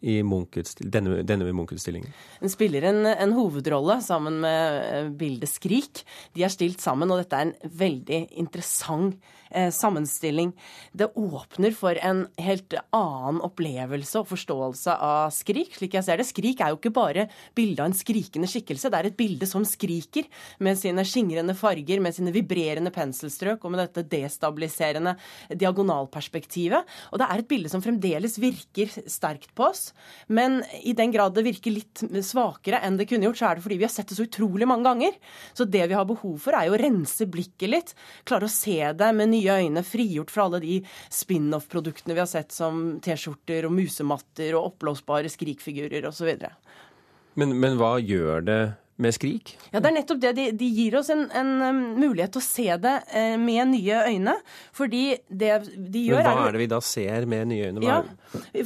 i 0.00 0.20
denne, 0.22 1.20
denne 1.28 1.50
Munch-utstillingen? 1.52 2.12
Den 2.40 2.52
spiller 2.52 2.86
en, 2.88 3.04
en, 3.06 3.34
hovedrolle 3.36 4.00
sammen 4.04 4.40
med 4.40 5.12
bildet 5.20 5.50
Skrik. 5.52 6.04
De 6.36 6.44
er 6.46 6.52
stilt 6.52 6.80
sammen, 6.80 7.10
og 7.10 7.20
dette 7.20 7.36
er 7.36 7.50
en 7.50 7.76
veldig 7.80 8.22
interessant 8.40 9.18
eh, 9.50 9.68
sammenstilling. 9.74 10.52
Det 10.92 11.10
åpner 11.14 11.74
for 11.76 11.98
en 12.00 12.24
helt 12.40 12.76
annen 12.96 13.42
opplevelse 13.44 14.22
og 14.22 14.30
forståelse 14.30 14.96
av 14.96 15.34
skrik, 15.34 15.76
slik 15.76 15.98
jeg 15.98 16.06
ser 16.06 16.20
det. 16.20 16.28
Skrik 16.30 16.62
er 16.64 16.72
jo 16.72 16.80
ikke 16.80 16.94
bare 16.96 17.26
bildet 17.56 17.84
av 17.84 17.90
en 17.90 17.96
skrikende 17.96 18.48
skikkelse, 18.50 18.90
det 18.90 19.00
er 19.00 19.10
et 19.10 19.18
bilde 19.18 19.48
som 19.48 19.66
skriker, 19.68 20.28
med 20.64 20.78
sine 20.80 21.04
skingrende 21.06 21.56
farger, 21.58 22.00
med 22.02 22.16
sine 22.16 22.32
vibrerende 22.34 22.92
penselstrøk 22.94 23.64
og 23.64 23.74
med 23.74 23.84
dette 23.84 24.06
destabiliserende 24.16 25.16
diagonalperspektivet. 25.52 26.88
Og 27.12 27.20
det 27.20 27.28
er 27.28 27.42
et 27.42 27.50
bilde 27.50 27.72
som 27.72 27.84
fremdeles 27.84 28.38
virker 28.40 28.92
sterkt 29.10 29.52
på 29.56 29.68
oss, 29.70 29.89
men 30.28 30.60
i 30.82 30.94
den 30.96 31.12
grad 31.14 31.34
det 31.36 31.44
virker 31.46 31.74
litt 31.74 32.02
svakere 32.26 32.80
enn 32.86 32.98
det 33.00 33.08
kunne 33.10 33.28
gjort, 33.28 33.40
så 33.40 33.48
er 33.48 33.58
det 33.58 33.64
fordi 33.64 33.78
vi 33.80 33.86
har 33.86 33.92
sett 33.92 34.10
det 34.10 34.18
så 34.18 34.26
utrolig 34.26 34.68
mange 34.68 34.86
ganger. 34.88 35.16
Så 35.56 35.66
det 35.68 35.86
vi 35.90 35.96
har 35.96 36.08
behov 36.08 36.36
for, 36.42 36.56
er 36.56 36.68
jo 36.68 36.76
å 36.76 36.80
rense 36.80 37.28
blikket 37.30 37.72
litt, 37.72 37.94
klare 38.28 38.48
å 38.48 38.52
se 38.52 38.78
det 38.96 39.10
med 39.16 39.32
nye 39.32 39.60
øyne, 39.64 39.84
frigjort 39.86 40.34
fra 40.34 40.48
alle 40.48 40.62
de 40.64 40.80
spin-off-produktene 41.20 42.16
vi 42.16 42.24
har 42.24 42.30
sett 42.30 42.54
som 42.54 43.00
T-skjorter 43.02 43.68
og 43.68 43.74
musematter 43.76 44.56
og 44.58 44.72
oppblåsbare 44.72 45.32
skrikfigurer 45.32 46.08
osv. 46.10 46.32
Men, 47.38 47.56
men 47.62 47.78
hva 47.80 47.96
gjør 48.02 48.46
det 48.46 48.60
med 49.00 49.14
Skrik? 49.16 49.54
Ja, 49.70 49.80
det 49.80 49.90
er 49.90 49.96
nettopp 49.96 50.20
det. 50.22 50.32
De, 50.36 50.46
de 50.56 50.68
gir 50.76 50.96
oss 51.00 51.10
en, 51.12 51.24
en, 51.36 51.50
um, 51.62 51.80
mulighet 52.00 52.34
til 52.34 52.42
å 52.42 52.44
se 52.44 52.66
det 52.84 52.94
eh, 53.16 53.36
med 53.40 53.72
nye 53.72 54.02
øyne. 54.10 54.36
Fordi 54.76 55.04
det 55.26 55.52
de 55.74 56.04
gjør 56.10 56.22
Men 56.22 56.38
hva 56.38 56.48
er 56.48 56.56
det 56.56 56.62
vi 56.62 56.70
da 56.70 56.80
ser 56.84 57.26
med 57.30 57.50
nye 57.50 57.70
øyne? 57.70 57.84
Ja, 57.84 58.00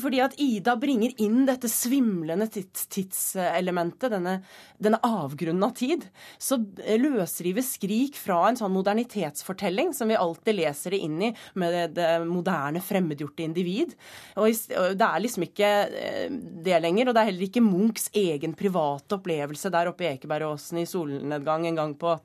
fordi 0.00 0.20
at 0.24 0.36
Ida 0.42 0.74
bringer 0.80 1.14
inn 1.22 1.44
dette 1.48 1.70
svimlende 1.70 2.48
tidselementet, 2.50 4.10
denne, 4.12 4.36
denne 4.82 5.00
avgrunnen 5.06 5.64
av 5.68 5.76
tid. 5.78 6.06
Så 6.42 6.58
eh, 6.82 6.98
løsriver 7.00 7.64
Skrik 7.64 8.18
fra 8.20 8.42
en 8.50 8.60
sånn 8.60 8.74
modernitetsfortelling 8.74 9.94
som 9.96 10.10
vi 10.10 10.18
alltid 10.18 10.58
leser 10.60 10.96
det 10.96 11.02
inn 11.06 11.20
i 11.30 11.32
med 11.60 11.74
det, 11.74 11.86
det 12.00 12.10
moderne, 12.28 12.82
fremmedgjorte 12.84 13.46
individ. 13.46 13.94
Og 14.40 14.50
det 14.50 15.08
er 15.08 15.24
liksom 15.24 15.48
ikke 15.48 15.72
eh, 15.88 16.28
det 16.64 16.82
lenger. 16.82 17.08
Og 17.08 17.16
det 17.16 17.22
er 17.24 17.30
heller 17.32 17.48
ikke 17.48 17.64
Munchs 17.64 18.10
egen 18.14 18.58
private 18.58 19.18
opplevelse 19.18 19.70
der 19.72 19.92
oppe 19.92 20.04
i 20.06 20.10
Ekeberg 20.12 20.23
Ekebergåsen 20.24 20.80
i 20.80 20.86
solnedgang 20.88 21.66
en 21.68 21.76
gang 21.78 21.94
på 22.00 22.16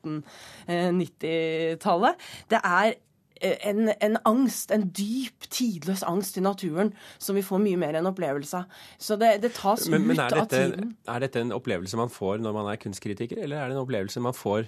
1890-tallet. 0.70 2.15
Det 2.50 2.60
er 2.63 2.96
eh, 3.41 3.58
en, 3.70 3.91
en, 4.00 4.18
angst, 4.25 4.72
en 4.72 4.88
dyp, 4.89 5.50
tidløs 5.51 6.03
angst 6.08 6.38
i 6.39 6.41
naturen 6.46 6.94
som 7.18 7.36
vi 7.36 7.44
får 7.46 7.60
mye 7.63 7.77
mer 7.79 7.94
enn 8.00 8.10
opplevelse 8.10 8.58
av. 8.63 8.65
Så 8.98 9.20
det, 9.20 9.41
det 9.44 9.53
tas 9.60 9.89
men, 9.91 10.01
ut 10.01 10.08
men 10.13 10.18
dette, 10.24 10.39
av 10.39 10.48
tiden. 10.51 10.96
Er 11.08 11.20
dette 11.25 11.39
en 11.44 11.56
opplevelse 11.56 11.98
man 12.00 12.12
får 12.13 12.39
når 12.44 12.51
man 12.56 12.72
er 12.72 12.82
kunstkritiker, 12.82 13.38
eller 13.44 13.58
er 13.60 13.65
det 13.70 13.75
en 13.77 13.86
opplevelse 13.86 14.20
man 14.24 14.38
får 14.38 14.62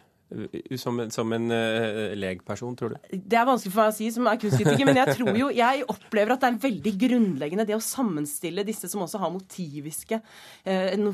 som, 0.80 1.00
som 1.12 1.34
en 1.36 1.52
uh, 1.52 2.14
legperson, 2.16 2.76
tror 2.80 2.94
du? 2.94 3.10
Det 3.12 3.38
er 3.38 3.48
vanskelig 3.48 3.74
for 3.74 3.84
meg 3.84 3.92
å 3.92 3.96
si 3.98 4.08
som 4.16 4.30
er 4.32 4.40
kunstkritiker, 4.40 4.88
men 4.88 5.00
jeg 5.02 5.16
tror 5.18 5.38
jo, 5.38 5.50
jeg 5.56 5.86
opplever 5.92 6.36
at 6.36 6.44
det 6.44 6.50
er 6.52 6.60
veldig 6.66 6.94
grunnleggende 7.04 7.66
det 7.68 7.76
å 7.76 7.84
sammenstille 7.84 8.66
disse 8.68 8.90
som 8.92 9.04
også 9.06 9.22
har 9.22 9.34
motiviske, 9.34 10.22
uh, 10.68 11.12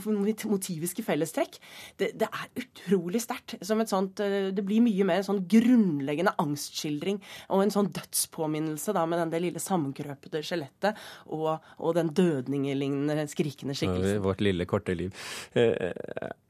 motiviske 0.51 1.05
fellestrekk. 1.05 1.59
Det, 1.97 2.11
det, 2.21 2.29
er 2.29 2.63
utrolig 2.63 3.23
sterkt. 3.25 3.57
som 3.65 3.81
et 3.81 3.91
sånt, 3.91 4.21
uh, 4.21 4.49
Det 4.53 4.65
blir 4.65 4.85
mye 4.85 5.07
mer 5.07 5.23
en 5.23 5.29
sånn 5.31 5.43
grunnleggende 5.49 6.35
angstskildring 6.41 7.21
og 7.49 7.65
en 7.65 7.73
sånn 7.73 7.91
dødspåminnelse 7.95 8.95
da 8.95 9.05
med 9.09 9.23
den 9.23 9.33
det 9.33 9.43
lille 9.43 9.61
sammenkrøpede 9.63 10.43
skjelettet 10.45 10.97
og, 11.33 11.55
og 11.81 11.97
den 11.97 12.13
dødningelignende 12.15 13.27
skrikende 13.31 13.77
skikkelsen. 13.77 14.21
Vårt 14.23 14.43
lille, 14.45 14.69
korte 14.69 14.95
liv. 14.97 15.15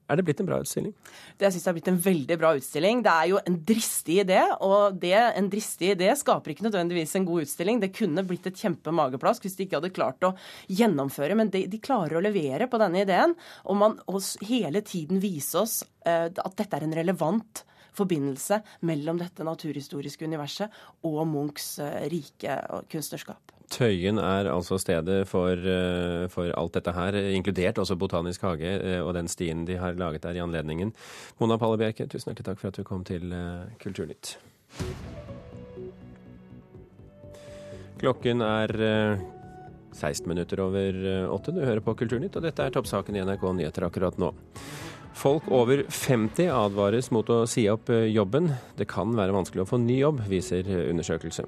Er 0.08 0.20
det 0.20 0.24
blitt 0.24 0.40
en 0.40 0.48
bra 0.48 0.60
utstilling? 0.64 0.94
Det 1.36 1.50
syns 1.52 1.66
jeg 1.66 1.70
har 1.70 1.76
blitt 1.76 1.90
en 1.92 2.00
veldig 2.00 2.38
bra 2.40 2.54
utstilling. 2.56 3.02
Det 3.04 3.12
er 3.14 3.30
jo 3.34 3.42
en 3.42 3.58
dristig 3.68 4.22
idé, 4.24 4.40
og 4.64 5.00
det, 5.02 5.16
en 5.18 5.50
dristig 5.52 5.92
idé 5.98 6.14
skaper 6.16 6.54
ikke 6.54 6.68
nødvendigvis 6.68 7.18
en 7.20 7.28
god 7.28 7.44
utstilling. 7.44 7.82
Det 7.84 7.92
kunne 7.96 8.24
blitt 8.28 8.48
et 8.48 8.62
kjempe 8.62 8.94
mageplask 8.96 9.44
hvis 9.44 9.58
de 9.58 9.68
ikke 9.68 9.82
hadde 9.82 9.94
klart 9.96 10.24
å 10.24 10.34
gjennomføre, 10.72 11.36
men 11.40 11.52
de, 11.52 11.66
de 11.68 11.82
klarer 11.84 12.20
å 12.20 12.24
levere 12.24 12.70
på 12.72 12.80
denne 12.82 13.04
ideen. 13.04 13.36
Og 13.68 13.80
man 13.84 14.00
oss 14.08 14.36
hele 14.48 14.84
tiden 14.88 15.20
vise 15.24 15.60
oss 15.60 15.82
uh, 16.08 16.30
at 16.32 16.56
dette 16.56 16.80
er 16.80 16.88
en 16.88 16.96
relevant 17.02 17.66
forbindelse 17.98 18.62
mellom 18.88 19.20
dette 19.20 19.44
naturhistoriske 19.44 20.28
universet 20.30 20.82
og 21.10 21.24
Munchs 21.28 21.74
uh, 21.84 22.06
rike 22.08 22.62
kunstnerskap. 22.92 23.47
Tøyen 23.68 24.16
er 24.22 24.48
altså 24.48 24.78
stedet 24.80 25.26
for, 25.28 25.52
eh, 25.52 26.28
for, 26.32 26.52
alt 26.56 26.78
dette 26.78 26.94
her, 26.96 27.18
inkludert 27.36 27.80
også 27.82 27.98
Botanisk 28.00 28.46
hage 28.48 28.70
eh, 28.80 29.02
og 29.04 29.14
den 29.18 29.28
stien 29.28 29.66
de 29.68 29.76
har 29.76 29.98
laget 30.00 30.24
der 30.24 30.40
i 30.40 30.44
anledningen. 30.44 30.94
Mona 31.40 31.58
Palle 31.60 31.80
Bjerke, 31.82 32.08
tusen 32.08 32.32
hjertelig 32.32 32.48
takk 32.48 32.62
for 32.62 32.72
at 32.72 32.80
du 32.80 32.88
kom 32.88 33.04
til 33.04 33.34
eh, 33.36 33.68
Kulturnytt. 33.84 34.38
Klokken 38.00 38.46
er 38.46 38.72
16 39.98 40.28
minutter 40.30 40.62
over 40.62 41.00
åtte. 41.34 41.52
Du 41.52 41.64
hører 41.66 41.82
på 41.82 41.96
Kulturnytt, 41.98 42.38
og 42.38 42.46
dette 42.46 42.62
er 42.62 42.72
toppsaken 42.72 43.18
i 43.18 43.24
NRK 43.26 43.48
Nyheter 43.58 43.88
akkurat 43.90 44.20
nå. 44.22 44.32
Folk 45.18 45.50
over 45.50 45.82
50 45.90 46.54
advares 46.54 47.10
mot 47.12 47.28
å 47.34 47.42
si 47.50 47.66
opp 47.74 47.90
jobben. 47.90 48.54
Det 48.78 48.86
kan 48.88 49.18
være 49.18 49.34
vanskelig 49.34 49.66
å 49.66 49.72
få 49.74 49.82
ny 49.82 49.98
jobb, 50.04 50.28
viser 50.30 50.70
undersøkelse. 50.92 51.48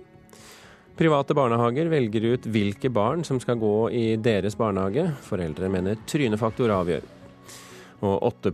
Private 0.99 1.31
barnehager 1.33 1.87
velger 1.87 2.25
ut 2.33 2.47
hvilke 2.51 2.89
barn 2.91 3.21
som 3.23 3.37
skal 3.39 3.55
gå 3.55 3.75
i 3.95 4.17
deres 4.19 4.57
barnehage. 4.59 5.05
Foreldre 5.23 5.69
mener 5.71 5.95
trynefaktor 6.03 6.73
avgjør. 6.75 7.05
Og 8.03 8.25
8 8.27 8.51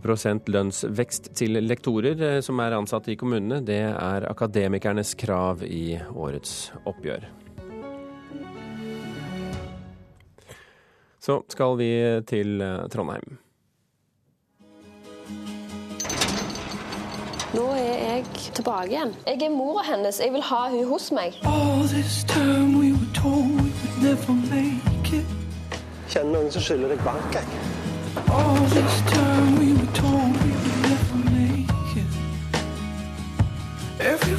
lønnsvekst 0.54 1.32
til 1.34 1.58
lektorer 1.66 2.22
eh, 2.22 2.38
som 2.46 2.62
er 2.62 2.76
ansatte 2.76 3.10
i 3.10 3.16
kommunene, 3.18 3.58
det 3.66 3.80
er 3.90 4.28
akademikernes 4.30 5.16
krav 5.18 5.64
i 5.66 5.98
årets 6.14 6.70
oppgjør. 6.86 7.26
Så 11.18 11.40
skal 11.50 11.76
vi 11.82 11.90
til 12.30 12.62
eh, 12.62 12.86
Trondheim. 12.94 13.40
Jeg 18.16 18.24
tilbake 18.54 18.86
igjen. 18.86 19.14
Jeg 19.26 19.42
er 19.42 19.50
mora 19.50 19.82
hennes. 19.84 20.20
Jeg 20.24 20.32
vil 20.32 20.42
ha 20.42 20.68
hun 20.70 20.84
hos 20.88 21.12
meg. 21.12 21.36
Kjenner 26.06 26.32
noen 26.32 26.52
som 26.52 26.62
skylder 26.62 26.88
deg 26.94 27.00
bank, 27.04 27.34
jeg. 27.34 27.44
Everyone 33.98 34.24
said 34.24 34.35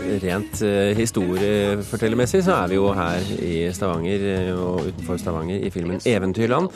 Rent 0.00 0.60
uh, 0.64 0.90
historiefortellermessig 0.96 2.42
så 2.46 2.56
er 2.62 2.70
vi 2.72 2.78
jo 2.78 2.88
her 2.96 3.30
i 3.44 3.54
Stavanger 3.74 4.24
uh, 4.24 4.62
og 4.64 4.88
utenfor 4.88 5.20
Stavanger 5.20 5.66
i 5.66 5.70
filmen 5.70 6.00
'Eventyrland'. 6.00 6.70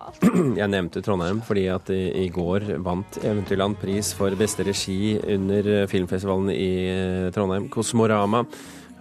Jeg 0.60 0.68
nevnte 0.72 1.02
Trondheim 1.04 1.42
fordi 1.46 1.66
at 1.72 1.90
i, 1.94 2.02
i 2.24 2.28
går 2.34 2.74
vant 2.84 3.18
Eventyrland 3.22 3.78
pris 3.80 4.12
for 4.14 4.34
beste 4.38 4.66
regi 4.66 5.18
under 5.18 5.86
filmfestivalen 5.90 6.50
i 6.54 7.30
Trondheim, 7.34 7.68
Kosmorama. 7.68 8.44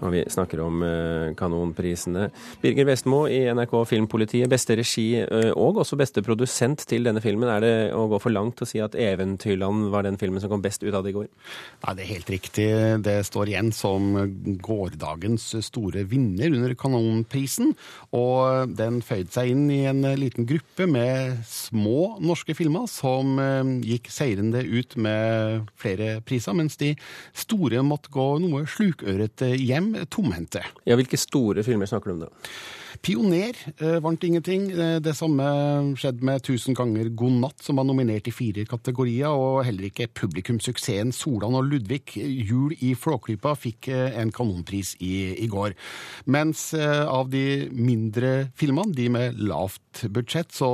Og 0.03 0.11
vi 0.11 0.23
snakker 0.31 0.59
om 0.63 0.81
eh, 0.83 1.31
Kanonprisene. 1.39 2.27
Birger 2.63 2.87
Vestmo 2.89 3.23
i 3.31 3.39
NRK 3.55 3.75
Filmpolitiet, 3.87 4.49
beste 4.51 4.75
regi 4.79 5.07
eh, 5.21 5.51
og 5.55 5.79
også 5.83 5.97
beste 5.99 6.23
produsent 6.25 6.83
til 6.89 7.07
denne 7.07 7.23
filmen. 7.23 7.47
Er 7.51 7.63
det 7.63 7.73
å 7.95 8.05
gå 8.11 8.19
for 8.21 8.35
langt 8.35 8.61
å 8.63 8.67
si 8.67 8.81
at 8.83 8.97
'Eventyrland' 8.97 9.89
var 9.93 10.03
den 10.03 10.19
filmen 10.19 10.43
som 10.43 10.51
kom 10.51 10.63
best 10.63 10.83
ut 10.83 10.93
av 10.93 11.05
det 11.05 11.13
i 11.13 11.17
går? 11.17 11.29
Nei, 11.85 11.93
det 11.95 12.03
er 12.03 12.11
helt 12.11 12.33
riktig. 12.35 12.67
Det 13.05 13.15
står 13.29 13.53
igjen 13.53 13.71
som 13.75 14.11
gårdagens 14.63 15.47
store 15.63 16.03
vinner 16.09 16.51
under 16.51 16.75
Kanonprisen. 16.75 17.71
Og 18.11 18.75
den 18.75 18.99
føyde 19.05 19.31
seg 19.31 19.53
inn 19.53 19.69
i 19.71 19.83
en 19.87 20.03
liten 20.19 20.47
gruppe 20.49 20.87
med 20.89 21.39
små 21.47 22.17
norske 22.19 22.55
filmer 22.57 22.89
som 22.91 23.39
eh, 23.39 23.71
gikk 23.87 24.11
seirende 24.11 24.65
ut 24.67 24.97
med 24.99 25.71
flere 25.79 26.19
priser, 26.27 26.55
mens 26.57 26.75
de 26.81 26.93
store 27.31 27.79
måtte 27.87 28.11
gå 28.11 28.27
noe 28.43 28.67
slukørete 28.67 29.53
hjem 29.55 29.92
tomhendte. 30.09 30.63
Ja, 30.87 30.97
Hvilke 30.99 31.19
store 31.19 31.63
filmer 31.65 31.89
snakker 31.89 32.11
du 32.11 32.15
om 32.17 32.25
da? 32.25 32.31
Pioner 33.03 33.57
eh, 33.81 33.97
vant 34.03 34.23
ingenting. 34.23 34.69
Eh, 34.71 34.99
det 35.03 35.15
samme 35.17 35.43
skjedde 35.99 36.23
med 36.23 36.43
1000 36.43 36.77
ganger 36.77 37.09
God 37.17 37.39
natt, 37.41 37.63
som 37.63 37.79
var 37.79 37.87
nominert 37.87 38.29
i 38.29 38.33
fire 38.35 38.63
kategorier. 38.69 39.33
Og 39.33 39.63
heller 39.67 39.89
ikke 39.89 40.07
publikumssuksessen 40.15 41.11
Solan 41.15 41.57
og 41.57 41.67
Ludvig, 41.67 42.13
Jul 42.15 42.71
i 42.79 42.93
Flåklypa, 42.95 43.55
fikk 43.59 43.89
eh, 43.91 44.15
en 44.21 44.31
kanonpris 44.31 44.93
i, 45.03 45.33
i 45.43 45.49
går. 45.51 45.75
Mens 46.31 46.69
eh, 46.77 47.03
av 47.03 47.31
de 47.33 47.67
mindre 47.75 48.53
filmene, 48.59 48.95
de 48.95 49.09
med 49.11 49.41
lavt 49.41 50.05
budsjett, 50.13 50.53
så 50.55 50.69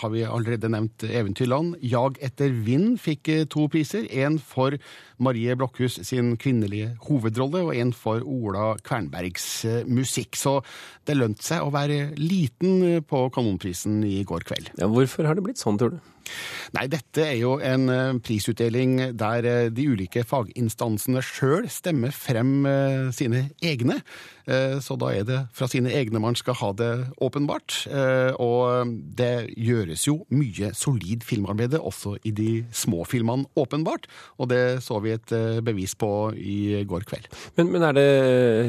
har 0.00 0.14
vi 0.14 0.24
allerede 0.24 0.70
nevnt 0.72 1.04
Eventyrland. 1.04 1.76
Jag 1.84 2.16
etter 2.24 2.54
vind 2.64 2.96
fikk 3.02 3.34
eh, 3.34 3.44
to 3.50 3.68
priser. 3.68 4.08
En 4.24 4.40
for 4.40 4.78
Marie 5.18 5.52
Blokhus 5.58 5.98
sin 6.06 6.36
kvinnelige 6.40 6.94
hovedrolle, 7.08 7.66
og 7.66 7.76
en 7.76 7.92
for 7.92 8.24
Ola 8.24 8.47
Kvernbergs 8.86 9.48
eh, 9.68 9.80
musikk. 9.88 10.38
Så 10.38 10.58
det 11.08 11.16
lønte 11.18 11.44
seg 11.44 11.64
å 11.64 11.72
være 11.74 12.12
liten 12.20 12.82
eh, 12.86 13.02
på 13.04 13.26
Kanonprisen 13.34 14.02
i 14.06 14.22
går 14.28 14.46
kveld. 14.48 14.72
Ja, 14.80 14.90
hvorfor 14.92 15.28
har 15.28 15.38
det 15.38 15.46
blitt 15.46 15.60
sånn, 15.62 15.80
tror 15.80 15.96
du? 15.96 16.14
Nei, 16.76 16.82
dette 16.92 17.22
er 17.24 17.38
jo 17.40 17.54
en 17.64 17.88
eh, 17.88 18.16
prisutdeling 18.24 19.14
der 19.16 19.70
de 19.72 19.86
ulike 19.88 20.26
faginstansene 20.28 21.22
sjøl 21.24 21.68
stemmer 21.72 22.12
frem 22.12 22.66
sine 23.14 23.48
egne. 23.64 24.00
Så 24.48 24.94
da 24.96 25.10
er 25.12 25.26
det 25.28 25.38
fra 25.52 25.66
sine 25.68 25.90
egne 25.92 26.22
man 26.24 26.36
skal 26.38 26.56
ha 26.56 26.70
det, 26.72 26.88
åpenbart. 27.20 27.82
Og 28.40 28.94
det 29.18 29.50
gjøres 29.60 30.06
jo 30.06 30.14
mye 30.32 30.70
solid 30.72 31.26
filmarbeid 31.28 31.76
også 31.76 32.14
i 32.24 32.32
de 32.32 32.62
små 32.72 33.04
filmene, 33.04 33.44
åpenbart. 33.60 34.08
Og 34.40 34.48
det 34.48 34.80
så 34.86 35.02
vi 35.04 35.12
et 35.18 35.34
bevis 35.64 35.92
på 36.00 36.10
i 36.32 36.80
går 36.88 37.04
kveld. 37.10 37.28
Men, 37.58 37.74
men 37.74 37.84
er 37.90 37.98
det 37.98 38.08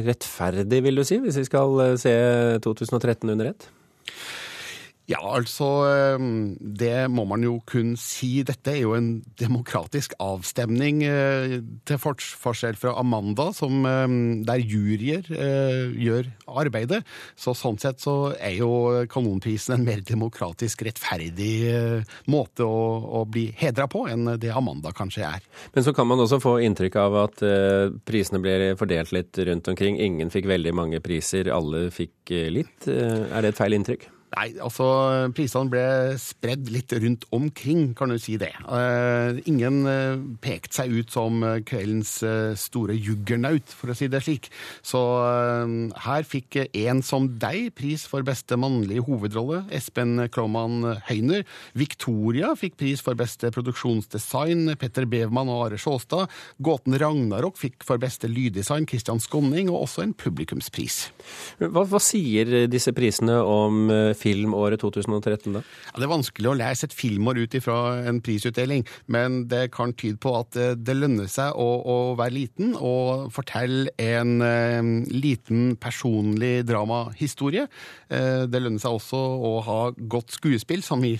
rettferdig, 0.07 0.83
vil 0.85 0.99
du 0.99 1.05
si, 1.07 1.19
hvis 1.23 1.39
vi 1.39 1.47
skal 1.47 1.81
eh, 1.85 1.95
se 2.01 2.13
2013 2.65 3.29
under 3.29 3.51
ett? 3.51 3.69
Ja, 5.09 5.19
altså 5.25 5.67
eh, 5.89 6.25
Det 6.59 7.07
må 7.09 7.25
man 7.29 7.41
jo 7.41 7.57
kun 7.67 7.95
si. 7.97 8.43
Dette 8.45 8.75
er 8.75 8.83
jo 8.83 8.93
en 8.93 9.09
demokratisk 9.41 10.13
avstemning, 10.21 11.01
eh, 11.07 11.55
til 11.89 11.97
forskjell 11.99 12.77
fra 12.77 12.93
Amanda, 12.99 13.49
som, 13.57 13.81
eh, 13.89 14.05
der 14.45 14.61
juryer 14.61 15.25
eh, 15.33 15.95
gjør 15.97 16.29
arbeidet. 16.61 17.01
Så 17.39 17.55
sånn 17.57 17.79
sett 17.81 18.03
så 18.03 18.35
er 18.37 18.59
jo 18.59 18.69
Kanonprisen 19.09 19.79
en 19.79 19.87
mer 19.87 20.03
demokratisk 20.05 20.85
rettferdig 20.85 21.55
eh, 21.71 22.13
måte 22.29 22.67
å, 22.67 22.85
å 23.21 23.23
bli 23.25 23.47
hedra 23.57 23.89
på 23.89 24.05
enn 24.11 24.35
det 24.37 24.53
Amanda 24.53 24.93
kanskje 24.93 25.25
er. 25.25 25.49
Men 25.73 25.87
så 25.87 25.95
kan 25.95 26.09
man 26.11 26.21
også 26.21 26.41
få 26.43 26.55
inntrykk 26.67 26.99
av 27.01 27.17
at 27.23 27.41
prisene 28.05 28.41
ble 28.43 28.75
fordelt 28.77 29.13
litt 29.15 29.41
rundt 29.49 29.71
omkring. 29.71 29.97
Ingen 29.97 30.29
fikk 30.33 30.49
veldig 30.51 30.75
mange 30.77 31.01
priser, 31.03 31.49
alle 31.53 31.87
fikk 31.93 32.35
litt. 32.53 32.85
Er 32.85 33.41
det 33.41 33.55
et 33.55 33.61
feil 33.61 33.77
inntrykk? 33.79 34.09
Nei, 34.29 34.51
altså 34.61 34.85
prisene 35.33 35.71
ble 35.73 35.83
spredd 36.21 36.69
litt 36.69 36.93
rundt 37.01 37.25
omkring, 37.33 37.95
kan 37.97 38.11
du 38.13 38.19
si 38.21 38.35
det. 38.37 38.51
Uh, 38.61 39.39
ingen 39.49 39.81
uh, 39.89 40.21
pekte 40.43 40.79
seg 40.79 40.93
ut 40.93 41.09
som 41.13 41.41
eh, 41.43 41.59
kveldens 41.65 42.11
uh, 42.21 42.53
store 42.57 42.93
juggernaut, 42.93 43.73
for 43.73 43.91
å 43.91 43.95
si 43.97 44.09
det 44.11 44.21
slik. 44.23 44.49
Så 44.85 44.99
eh, 44.99 45.73
her 46.05 46.27
fikk 46.27 46.59
en 46.67 47.01
som 47.05 47.25
deg 47.41 47.71
pris 47.77 48.05
for 48.09 48.25
beste 48.27 48.57
mannlige 48.59 49.03
hovedrolle, 49.07 49.63
Espen 49.75 50.27
Kloman 50.33 50.99
Høyner. 51.09 51.45
Victoria 51.77 52.53
fikk 52.59 52.77
pris 52.79 53.03
for 53.05 53.17
beste 53.19 53.49
produksjonsdesign, 53.55 54.75
Petter 54.79 55.07
Bevman 55.09 55.49
og 55.51 55.65
Are 55.65 55.81
Sjåstad. 55.81 56.29
Gåten 56.61 56.97
Ragnarok 57.01 57.57
fikk 57.59 57.85
for 57.87 58.01
beste 58.01 58.29
lyddesign, 58.29 58.87
Christian 58.89 59.21
Skonning, 59.23 59.71
og 59.73 59.87
også 59.87 60.05
en 60.05 60.15
publikumspris. 60.17 61.01
Hva, 61.65 61.85
hva 61.89 62.03
sier 62.03 62.69
disse 62.71 62.93
prisene 62.95 63.39
om 63.41 63.89
eh, 63.93 64.13
filmåret 64.19 64.81
2013, 64.83 65.55
da? 65.55 65.63
Ja, 65.89 65.95
det 65.97 66.07
er 66.07 66.13
vanskelig 66.13 66.51
å 66.51 66.57
lese 66.59 66.89
et 66.89 66.95
filmår 66.95 67.41
ut 67.43 67.57
ifra 67.57 67.77
en 68.09 68.21
prisutdeling, 68.25 68.85
men 69.11 69.43
det 69.51 69.69
kan 69.75 69.93
tyde 69.97 70.19
på 70.21 70.35
at 70.39 70.59
eh, 70.59 70.75
det 70.77 70.97
lønner 70.97 71.29
seg 71.31 71.55
å, 71.55 71.69
å 71.79 71.97
være 72.19 72.35
liten 72.35 72.75
og 72.75 73.29
fortelle 73.35 73.93
en 74.01 74.45
eh, 74.45 74.91
liten 75.13 75.73
personlig 75.81 76.65
dramahistorie. 76.69 77.67
Eh, 78.09 78.45
det 78.49 78.63
lønner 78.63 78.81
seg 78.83 78.99
også 78.99 79.19
å 79.19 79.53
ha 79.65 79.79
godt 79.95 80.37
skuespill, 80.37 80.83
som 80.85 81.03
i 81.07 81.15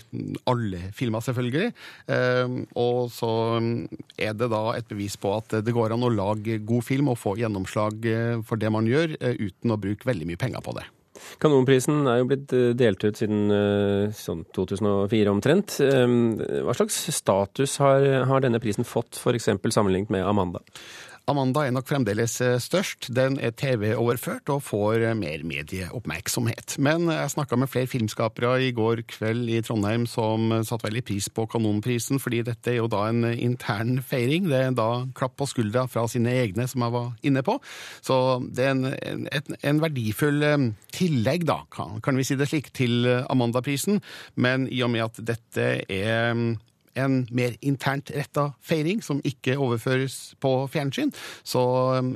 alle 0.50 0.92
filmer 0.96 1.24
selvfølgelig. 1.26 1.72
Eh, 2.12 2.60
og 2.80 3.10
så 3.14 3.32
er 4.20 4.38
det 4.38 4.52
da 4.52 4.64
et 4.76 4.90
bevis 4.90 5.18
på 5.20 5.34
at 5.38 5.60
det 5.66 5.76
går 5.76 5.96
an 5.96 6.06
å 6.06 6.14
lage 6.14 6.60
god 6.68 6.86
film 6.86 7.12
og 7.14 7.20
få 7.22 7.36
gjennomslag 7.40 8.06
eh, 8.10 8.38
for 8.46 8.62
det 8.62 8.72
man 8.74 8.88
gjør, 8.90 9.18
eh, 9.20 9.38
uten 9.40 9.74
å 9.76 9.80
bruke 9.82 10.10
veldig 10.10 10.30
mye 10.30 10.42
penger 10.42 10.66
på 10.66 10.76
det. 10.80 10.88
Kanonprisen 11.42 12.08
er 12.08 12.22
jo 12.22 12.30
blitt 12.30 12.54
eh, 12.56 12.72
delt 12.78 13.04
ut 13.04 13.20
siden 13.20 13.54
eh, 13.54 14.16
sånn 14.16 14.46
2004 14.56 15.34
omtrent. 15.34 15.80
Eh, 15.84 16.16
Hva 16.66 16.78
slags 16.78 17.02
status 17.16 17.78
har, 17.84 18.06
har 18.30 18.46
denne 18.46 18.62
prisen 18.64 18.88
fått, 18.88 19.20
f.eks. 19.20 19.52
sammenlignet 19.70 20.14
med 20.14 20.28
Amanda? 20.28 20.64
Amanda 21.30 21.62
er 21.62 21.74
nok 21.76 21.86
fremdeles 21.86 22.40
eh, 22.42 22.56
størst. 22.58 23.12
Den 23.14 23.36
er 23.38 23.52
TV-overført 23.54 24.50
og 24.50 24.64
får 24.66 25.04
eh, 25.06 25.18
mer 25.18 25.44
medieoppmerksomhet. 25.46 26.78
Men 26.82 27.06
jeg 27.12 27.34
snakka 27.36 27.60
med 27.60 27.70
flere 27.70 27.90
filmskapere 27.92 28.56
i 28.66 28.72
går 28.74 29.04
kveld 29.12 29.52
i 29.54 29.60
Trondheim 29.66 30.08
som 30.10 30.50
satte 30.66 30.88
veldig 30.88 31.04
pris 31.06 31.28
på 31.30 31.46
Kanonprisen, 31.52 32.22
fordi 32.22 32.42
dette 32.48 32.74
er 32.74 32.80
jo 32.80 32.90
da 32.90 33.04
en 33.12 33.28
intern 33.30 34.00
feiring. 34.02 34.48
Det 34.50 34.62
er 34.64 34.74
da 34.78 34.90
klapp 35.18 35.36
på 35.38 35.50
skuldra 35.52 35.86
fra 35.92 36.08
sine 36.10 36.34
egne, 36.42 36.66
som 36.72 36.88
jeg 36.88 36.96
var 36.96 37.12
inne 37.22 37.46
på. 37.46 37.60
Så 38.02 38.40
det 38.50 38.66
er 38.66 38.74
en, 38.74 38.90
en, 38.90 39.60
en 39.60 39.84
verdifull 39.84 40.42
eh, 40.48 40.58
tillegg, 40.98 41.46
da, 41.50 41.60
kan, 41.76 42.00
kan 42.06 42.18
vi 42.18 42.26
si 42.26 42.40
det 42.40 42.50
slik, 42.50 42.74
til 42.74 43.06
Amanda-prisen. 43.30 44.02
Men 44.34 44.66
i 44.74 44.82
og 44.82 44.96
med 44.96 45.06
at 45.06 45.22
dette 45.30 45.70
er 45.86 46.34
en 46.98 47.22
mer 47.36 47.58
internt 47.62 48.12
retta 48.16 48.50
feiring 48.66 49.04
som 49.06 49.22
ikke 49.28 49.58
overføres 49.60 50.36
på 50.42 50.54
fjernsyn, 50.72 51.14
så 51.44 51.62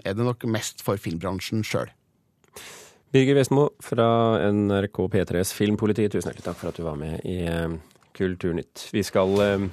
er 0.03 0.15
det 0.17 0.25
nok 0.25 0.45
mest 0.49 0.83
for 0.85 1.01
filmbransjen 1.01 1.65
sjøl. 1.67 1.91
Birger 3.13 3.37
Vestmo 3.37 3.67
fra 3.83 4.07
NRK 4.49 5.03
P3s 5.13 5.53
Filmpoliti, 5.53 6.07
tusen 6.09 6.31
hjertelig 6.31 6.47
takk 6.47 6.57
for 6.57 6.71
at 6.71 6.79
du 6.79 6.85
var 6.87 6.97
med 6.97 7.19
i 7.29 7.43
eh, 7.45 7.75
Kulturnytt. 8.17 8.87
Vi 8.93 9.03
skal 9.05 9.35
eh, 9.43 9.67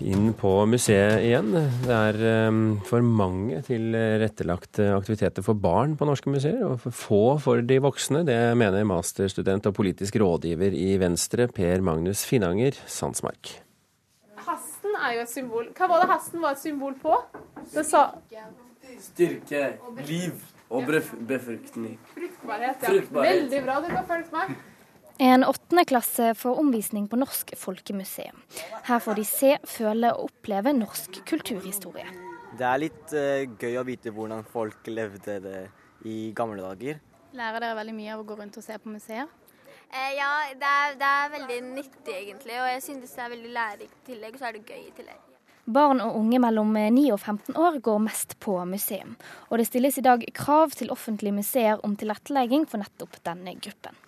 inn 0.00 0.30
på 0.38 0.52
museet 0.70 1.24
igjen. 1.26 1.50
Det 1.84 1.94
er 1.96 2.18
eh, 2.30 2.60
for 2.88 3.04
mange 3.04 3.60
tilrettelagte 3.66 4.90
aktiviteter 4.96 5.44
for 5.46 5.58
barn 5.58 5.96
på 5.98 6.08
norske 6.08 6.32
museer, 6.32 6.62
og 6.66 6.78
for 6.84 6.96
få 6.96 7.22
for 7.44 7.64
de 7.66 7.80
voksne. 7.82 8.22
Det 8.28 8.38
mener 8.60 8.86
masterstudent 8.88 9.68
og 9.70 9.76
politisk 9.76 10.16
rådgiver 10.22 10.76
i 10.76 10.94
Venstre, 11.02 11.48
Per 11.52 11.84
Magnus 11.84 12.24
Finanger 12.28 12.78
Sandsmark. 12.86 13.56
Hasten 14.46 14.96
er 14.96 15.18
jo 15.18 15.26
et 15.26 15.32
symbol. 15.32 15.68
Hva 15.76 15.90
var 15.90 16.04
det 16.04 16.10
hasten 16.14 16.42
var 16.42 16.56
et 16.56 16.62
symbol 16.64 16.96
på? 17.02 17.18
Det 17.74 17.86
sa 17.86 18.08
Styrke, 19.00 19.78
liv 20.08 20.34
og 20.70 20.84
befruktning. 20.86 21.98
fruktbarhet. 22.14 22.82
Ja. 22.82 22.88
Fruktbarhet. 22.88 23.36
Veldig 23.36 23.62
bra, 23.64 23.80
du 23.80 23.88
har 23.94 24.04
fulgt 24.08 24.32
med. 24.32 24.56
En 25.22 25.44
åttende 25.44 25.84
klasse 25.84 26.34
får 26.34 26.58
omvisning 26.58 27.08
på 27.08 27.16
Norsk 27.20 27.50
folkemuseum. 27.56 28.38
Her 28.86 29.02
får 29.04 29.18
de 29.18 29.24
se, 29.28 29.50
føle 29.68 30.14
og 30.16 30.30
oppleve 30.30 30.72
norsk 30.72 31.18
kulturhistorie. 31.28 32.06
Det 32.56 32.64
er 32.64 32.80
litt 32.80 33.12
eh, 33.12 33.44
gøy 33.60 33.76
å 33.76 33.84
vite 33.84 34.14
hvordan 34.16 34.46
folk 34.48 34.88
levde 34.88 35.36
det 35.44 35.60
i 36.08 36.32
gamle 36.32 36.64
dager. 36.64 37.02
Lærer 37.36 37.60
dere 37.60 37.76
veldig 37.82 37.96
mye 37.98 38.16
av 38.16 38.24
å 38.24 38.26
gå 38.32 38.40
rundt 38.40 38.56
og 38.56 38.64
se 38.64 38.80
på 38.80 38.94
museer? 38.94 39.28
Eh, 39.92 40.16
ja, 40.16 40.32
det 40.56 40.72
er, 40.80 40.98
det 41.04 41.14
er 41.20 41.32
veldig 41.36 41.62
nyttig 41.68 42.16
egentlig, 42.16 42.56
og 42.56 42.72
jeg 42.72 42.84
synes 42.88 43.12
det 43.12 43.24
er 43.28 43.34
veldig 43.36 43.54
lærerikt 43.60 44.00
i 44.00 44.12
tillegg, 44.14 44.32
og 44.32 44.40
så 44.40 44.48
er 44.48 44.56
det 44.56 44.66
gøy 44.72 44.82
i 44.86 44.98
tillegg. 45.02 45.24
Barn 45.80 46.00
og 46.00 46.16
unge 46.16 46.40
mellom 46.48 46.72
9 46.96 47.10
og 47.12 47.20
15 47.20 47.58
år 47.60 47.82
går 47.84 48.06
mest 48.08 48.38
på 48.40 48.56
museum. 48.64 49.18
Og 49.52 49.60
det 49.60 49.68
stilles 49.68 50.00
i 50.00 50.08
dag 50.08 50.24
krav 50.32 50.72
til 50.80 50.96
offentlige 50.96 51.42
museer 51.44 51.84
om 51.84 52.00
tilrettelegging 52.00 52.64
for 52.72 52.80
nettopp 52.80 53.20
denne 53.28 53.60
gruppen. 53.60 54.06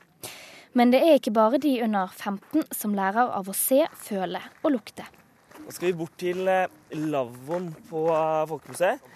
Men 0.73 0.93
det 0.93 1.03
er 1.05 1.19
ikke 1.19 1.35
bare 1.37 1.61
de 1.61 1.75
under 1.85 2.09
15 2.09 2.65
som 2.73 2.95
lærer 2.97 3.29
av 3.37 3.49
å 3.51 3.57
se, 3.57 3.83
føle 4.01 4.41
og 4.63 4.73
lukte. 4.73 5.05
Nå 5.63 5.71
skal 5.71 5.91
vi 5.91 5.97
bort 6.01 6.15
til 6.21 6.49
eh, 6.49 6.71
lavvoen 6.97 7.69
på 7.91 8.07
eh, 8.09 8.45
Folkemuseet. 8.51 9.11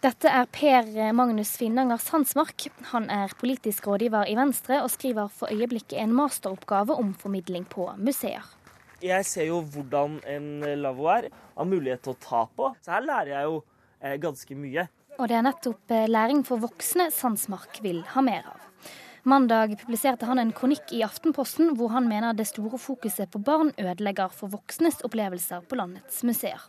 Dette 0.00 0.30
er 0.32 0.46
Per 0.48 0.86
Magnus 1.12 1.50
Finnanger 1.60 2.00
Sandsmark. 2.00 2.70
Han 2.92 3.10
er 3.12 3.32
politisk 3.40 3.88
rådgiver 3.90 4.30
i 4.32 4.36
Venstre 4.38 4.78
og 4.80 4.88
skriver 4.92 5.28
for 5.28 5.52
øyeblikket 5.52 5.98
en 6.00 6.14
masteroppgave 6.16 6.96
om 6.96 7.10
formidling 7.20 7.66
på 7.68 7.90
museer. 8.00 8.46
Jeg 9.04 9.26
ser 9.28 9.50
jo 9.50 9.60
hvordan 9.60 10.18
en 10.28 10.48
lavvo 10.80 11.10
er, 11.12 11.28
har 11.56 11.68
mulighet 11.68 12.04
til 12.04 12.14
å 12.14 12.20
ta 12.20 12.46
på. 12.48 12.72
Så 12.80 12.96
her 12.96 13.04
lærer 13.08 13.34
jeg 13.34 13.50
jo 13.50 13.60
eh, 14.00 14.16
ganske 14.20 14.56
mye. 14.56 14.88
Og 15.20 15.28
det 15.28 15.36
er 15.36 15.44
nettopp 15.44 15.96
læring 16.08 16.44
for 16.48 16.64
voksne 16.64 17.10
Sandsmark 17.12 17.80
vil 17.84 18.00
ha 18.14 18.24
mer 18.24 18.48
av. 18.48 18.69
Mandag 19.22 19.74
publiserte 19.82 20.24
han 20.24 20.38
en 20.40 20.52
kronikk 20.56 20.94
i 20.96 21.02
Aftenposten 21.04 21.74
hvor 21.76 21.90
han 21.92 22.06
mener 22.08 22.32
det 22.32 22.46
store 22.48 22.78
fokuset 22.80 23.28
på 23.28 23.42
barn 23.44 23.68
ødelegger 23.76 24.32
for 24.32 24.48
voksnes 24.48 25.02
opplevelser 25.04 25.66
på 25.68 25.76
landets 25.76 26.22
museer. 26.24 26.62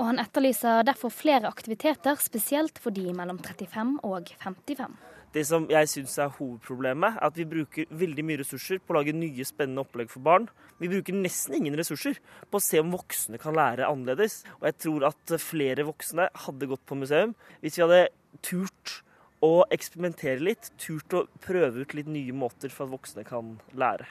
Og 0.00 0.08
han 0.08 0.22
etterlyser 0.22 0.86
derfor 0.88 1.12
flere 1.12 1.50
aktiviteter, 1.52 2.16
spesielt 2.16 2.80
for 2.80 2.96
de 2.96 3.12
mellom 3.12 3.42
35 3.44 3.98
og 4.08 4.32
55. 4.40 4.96
Det 5.36 5.44
som 5.48 5.68
jeg 5.68 5.88
syns 5.92 6.16
er 6.20 6.32
hovedproblemet, 6.32 7.20
er 7.20 7.28
at 7.28 7.36
vi 7.36 7.48
bruker 7.48 7.92
veldig 7.92 8.24
mye 8.24 8.40
ressurser 8.40 8.80
på 8.80 8.92
å 8.92 8.98
lage 8.98 9.16
nye, 9.16 9.44
spennende 9.48 9.84
opplegg 9.84 10.08
for 10.12 10.24
barn. 10.24 10.48
Vi 10.80 10.88
bruker 10.92 11.16
nesten 11.16 11.60
ingen 11.60 11.76
ressurser 11.76 12.16
på 12.48 12.56
å 12.56 12.64
se 12.64 12.80
om 12.80 12.92
voksne 12.96 13.40
kan 13.40 13.56
lære 13.56 13.88
annerledes. 13.88 14.42
Og 14.62 14.68
jeg 14.70 14.80
tror 14.80 15.08
at 15.12 15.38
flere 15.44 15.84
voksne 15.88 16.32
hadde 16.48 16.72
gått 16.72 16.88
på 16.88 17.00
museum 17.04 17.36
hvis 17.60 17.76
vi 17.76 17.84
hadde 17.84 18.04
turt 18.44 19.00
å 19.42 19.52
eksperimentere 19.74 20.42
litt, 20.42 20.70
turt 20.80 21.14
å 21.18 21.26
prøve 21.42 21.82
ut 21.82 21.94
litt 21.98 22.10
nye 22.10 22.34
måter 22.34 22.72
for 22.72 22.86
at 22.86 22.94
voksne 22.94 23.24
kan 23.26 23.56
lære. 23.74 24.06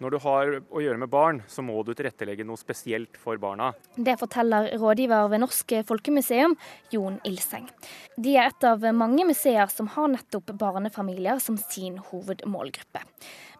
Når 0.00 0.14
du 0.14 0.16
har 0.24 0.50
å 0.72 0.80
gjøre 0.80 0.96
med 1.02 1.10
barn, 1.12 1.42
så 1.44 1.60
må 1.60 1.74
du 1.84 1.90
tilrettelegge 1.92 2.46
noe 2.48 2.56
spesielt 2.56 3.18
for 3.20 3.36
barna. 3.36 3.74
Det 4.00 4.14
forteller 4.16 4.70
rådgiver 4.80 5.28
ved 5.28 5.42
Norsk 5.42 5.74
folkemuseum, 5.84 6.54
Jon 6.94 7.18
Ilseng. 7.28 7.68
De 8.16 8.32
er 8.32 8.48
et 8.48 8.64
av 8.64 8.86
mange 8.96 9.26
museer 9.28 9.68
som 9.68 9.92
har 9.92 10.08
nettopp 10.08 10.54
barnefamilier 10.56 11.36
som 11.44 11.60
sin 11.60 12.00
hovedmålgruppe. 12.08 13.04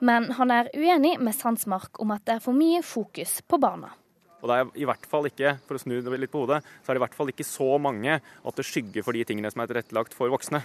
Men 0.01 0.31
han 0.41 0.57
er 0.57 0.73
uenig 0.73 1.19
med 1.21 1.37
Sandsmark 1.37 2.01
om 2.01 2.17
at 2.17 2.25
det 2.25 2.39
er 2.39 2.45
for 2.49 2.57
mye 2.57 2.81
fokus 2.81 3.43
på 3.45 3.61
barna. 3.61 3.93
Og 4.41 4.49
det 4.49 4.57
er 4.57 4.77
i 4.81 4.89
hvert 4.89 5.05
fall 5.05 5.29
ikke, 5.29 5.59
for 5.69 5.77
å 5.77 5.85
snu 5.85 5.99
det 6.01 6.25
litt 6.25 6.33
på 6.33 6.47
hodet, 6.47 6.63
så 6.81 6.89
er 6.89 6.97
det 6.97 7.03
i 7.03 7.05
hvert 7.05 7.21
fall 7.21 7.29
ikke 7.29 7.45
så 7.45 7.75
mange 7.77 8.17
at 8.17 8.57
det 8.57 8.65
skygger 8.65 9.05
for 9.05 9.13
de 9.13 9.29
tingene 9.29 9.53
som 9.53 9.61
er 9.61 9.69
tilrettelagt 9.69 10.17
for 10.17 10.33
voksne. 10.33 10.65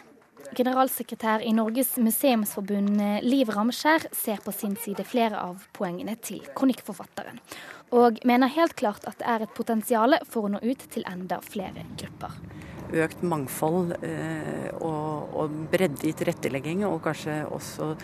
Generalsekretær 0.53 1.41
i 1.41 1.53
Norges 1.55 1.95
museumsforbund 1.97 2.99
Liv 3.25 3.49
Ramskjær 3.49 4.05
ser 4.15 4.43
på 4.45 4.53
sin 4.53 4.75
side 4.79 5.05
flere 5.07 5.39
av 5.41 5.63
poengene 5.75 6.13
til 6.21 6.43
kronikkforfatteren, 6.57 7.39
og 7.95 8.21
mener 8.27 8.53
helt 8.53 8.75
klart 8.77 9.07
at 9.09 9.17
det 9.21 9.27
er 9.31 9.45
et 9.45 9.55
potensial 9.57 10.19
for 10.29 10.45
å 10.45 10.53
nå 10.53 10.61
ut 10.61 10.85
til 10.93 11.07
enda 11.09 11.41
flere 11.45 11.87
grupper. 11.97 12.37
Økt 12.95 13.23
mangfold 13.25 13.95
eh, 14.05 14.69
og, 14.77 15.55
bredde 15.71 16.05
i 16.05 16.13
tilrettelegging, 16.15 16.85
og 16.85 17.01
kanskje 17.07 17.41
også 17.49 17.95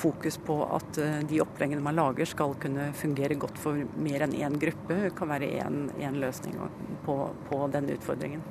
fokus 0.00 0.40
på 0.42 0.58
at 0.66 0.98
eh, 0.98 1.20
de 1.30 1.40
oppleggene 1.44 1.84
man 1.84 1.96
lager 1.96 2.26
skal 2.28 2.56
kunne 2.60 2.90
fungere 2.98 3.38
godt 3.38 3.60
for 3.62 3.86
mer 4.02 4.26
enn 4.26 4.34
én 4.34 4.58
gruppe, 4.60 5.12
kan 5.16 5.30
være 5.30 5.52
én 5.62 6.18
løsning 6.18 6.58
på, 7.06 7.20
på 7.46 7.60
den 7.72 7.94
utfordringen. 7.94 8.42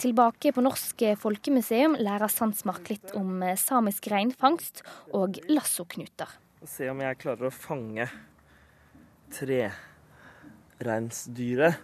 Tilbake 0.00 0.52
på 0.52 0.60
Norsk 0.64 1.02
folkemuseum 1.22 1.94
lærer 2.02 2.28
Sandsmark 2.32 2.88
litt 2.90 3.12
om 3.18 3.42
samisk 3.60 4.06
reinfangst 4.10 4.82
og 5.14 5.38
lassoknuter. 5.48 6.28
Se 6.66 6.90
om 6.90 7.00
jeg 7.04 7.18
klarer 7.20 7.46
å 7.46 7.50
fange 7.54 8.08
trereinsdyret. 9.34 11.74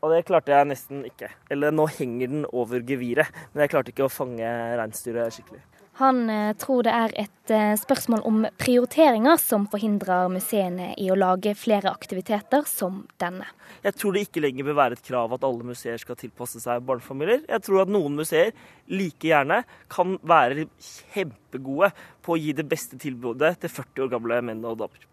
Og 0.00 0.08
det 0.14 0.26
klarte 0.28 0.52
jeg 0.54 0.68
nesten 0.70 0.98
ikke. 1.04 1.28
Eller 1.52 1.70
nå 1.74 1.84
henger 1.92 2.28
den 2.32 2.44
over 2.56 2.80
geviret, 2.86 3.28
men 3.52 3.60
jeg 3.64 3.72
klarte 3.74 3.90
ikke 3.92 4.06
å 4.06 4.12
fange 4.12 4.48
reinsdyret 4.80 5.34
skikkelig. 5.36 5.62
Han 6.00 6.30
eh, 6.30 6.52
tror 6.56 6.86
det 6.86 6.92
er 6.96 7.12
et 7.20 7.50
eh, 7.52 7.74
spørsmål 7.76 8.22
om 8.24 8.44
prioriteringer 8.60 9.36
som 9.40 9.66
forhindrer 9.68 10.30
museene 10.32 10.94
i 10.96 11.10
å 11.12 11.16
lage 11.18 11.52
flere 11.58 11.92
aktiviteter 11.92 12.64
som 12.68 13.02
denne. 13.20 13.44
Jeg 13.84 13.98
tror 13.98 14.16
det 14.16 14.22
ikke 14.24 14.40
lenger 14.40 14.70
bør 14.70 14.78
være 14.78 14.96
et 14.96 15.04
krav 15.04 15.34
at 15.36 15.44
alle 15.44 15.66
museer 15.68 16.00
skal 16.00 16.16
tilpasse 16.16 16.62
seg 16.62 16.86
barnefamilier. 16.88 17.42
Jeg 17.44 17.66
tror 17.66 17.82
at 17.82 17.92
noen 17.92 18.16
museer 18.16 18.54
like 18.88 19.28
gjerne 19.28 19.60
kan 19.92 20.16
være 20.24 20.70
kjempegode 21.12 21.92
på 22.24 22.32
å 22.32 22.40
gi 22.40 22.56
det 22.56 22.64
beste 22.70 22.96
tilbudet 23.00 23.58
til 23.60 23.74
40 23.76 24.06
år 24.06 24.14
gamle 24.16 24.40
menn 24.48 24.64
og 24.64 24.80
damer. 24.80 25.04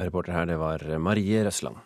Reporter 0.00 0.32
her, 0.32 0.48
det 0.48 0.56
var 0.60 0.88
Marie 1.00 1.44
Røsland. 1.44 1.76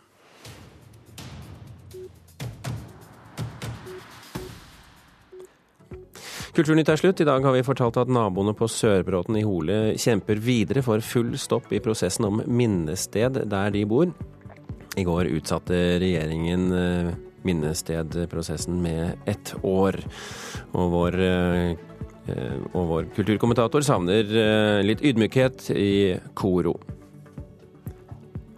Kulturnytt 6.50 6.88
er 6.90 6.98
slutt. 6.98 7.20
I 7.22 7.28
dag 7.28 7.44
har 7.46 7.54
vi 7.54 7.62
fortalt 7.62 7.98
at 8.00 8.08
naboene 8.10 8.50
på 8.58 8.66
Sørbråten 8.66 9.36
i 9.38 9.44
Hole 9.46 9.76
kjemper 10.00 10.40
videre 10.42 10.82
for 10.82 11.02
full 11.04 11.36
stopp 11.38 11.70
i 11.70 11.78
prosessen 11.82 12.26
om 12.26 12.40
minnested 12.50 13.38
der 13.52 13.70
de 13.70 13.84
bor. 13.86 14.10
I 14.98 15.04
går 15.06 15.30
utsatte 15.30 15.78
regjeringen 16.02 16.64
eh, 16.74 17.12
minnestedprosessen 17.46 18.80
med 18.82 19.30
ett 19.30 19.54
år. 19.62 20.00
Og 20.74 20.90
vår, 20.96 21.20
eh, 21.22 22.58
og 22.74 22.90
vår 22.96 23.12
kulturkommentator 23.14 23.86
savner 23.86 24.26
eh, 24.26 24.80
litt 24.82 25.06
ydmykhet 25.06 25.70
i 25.76 26.18
koro. 26.34 26.74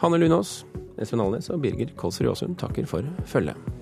Hanne 0.01 0.19
Lunås, 0.19 0.63
Espen 0.97 1.21
Alnes 1.21 1.53
og 1.53 1.61
Birger 1.61 1.93
Kolsrud 2.01 2.33
Aasund 2.33 2.57
takker 2.65 2.89
for 2.89 3.05
følget. 3.29 3.82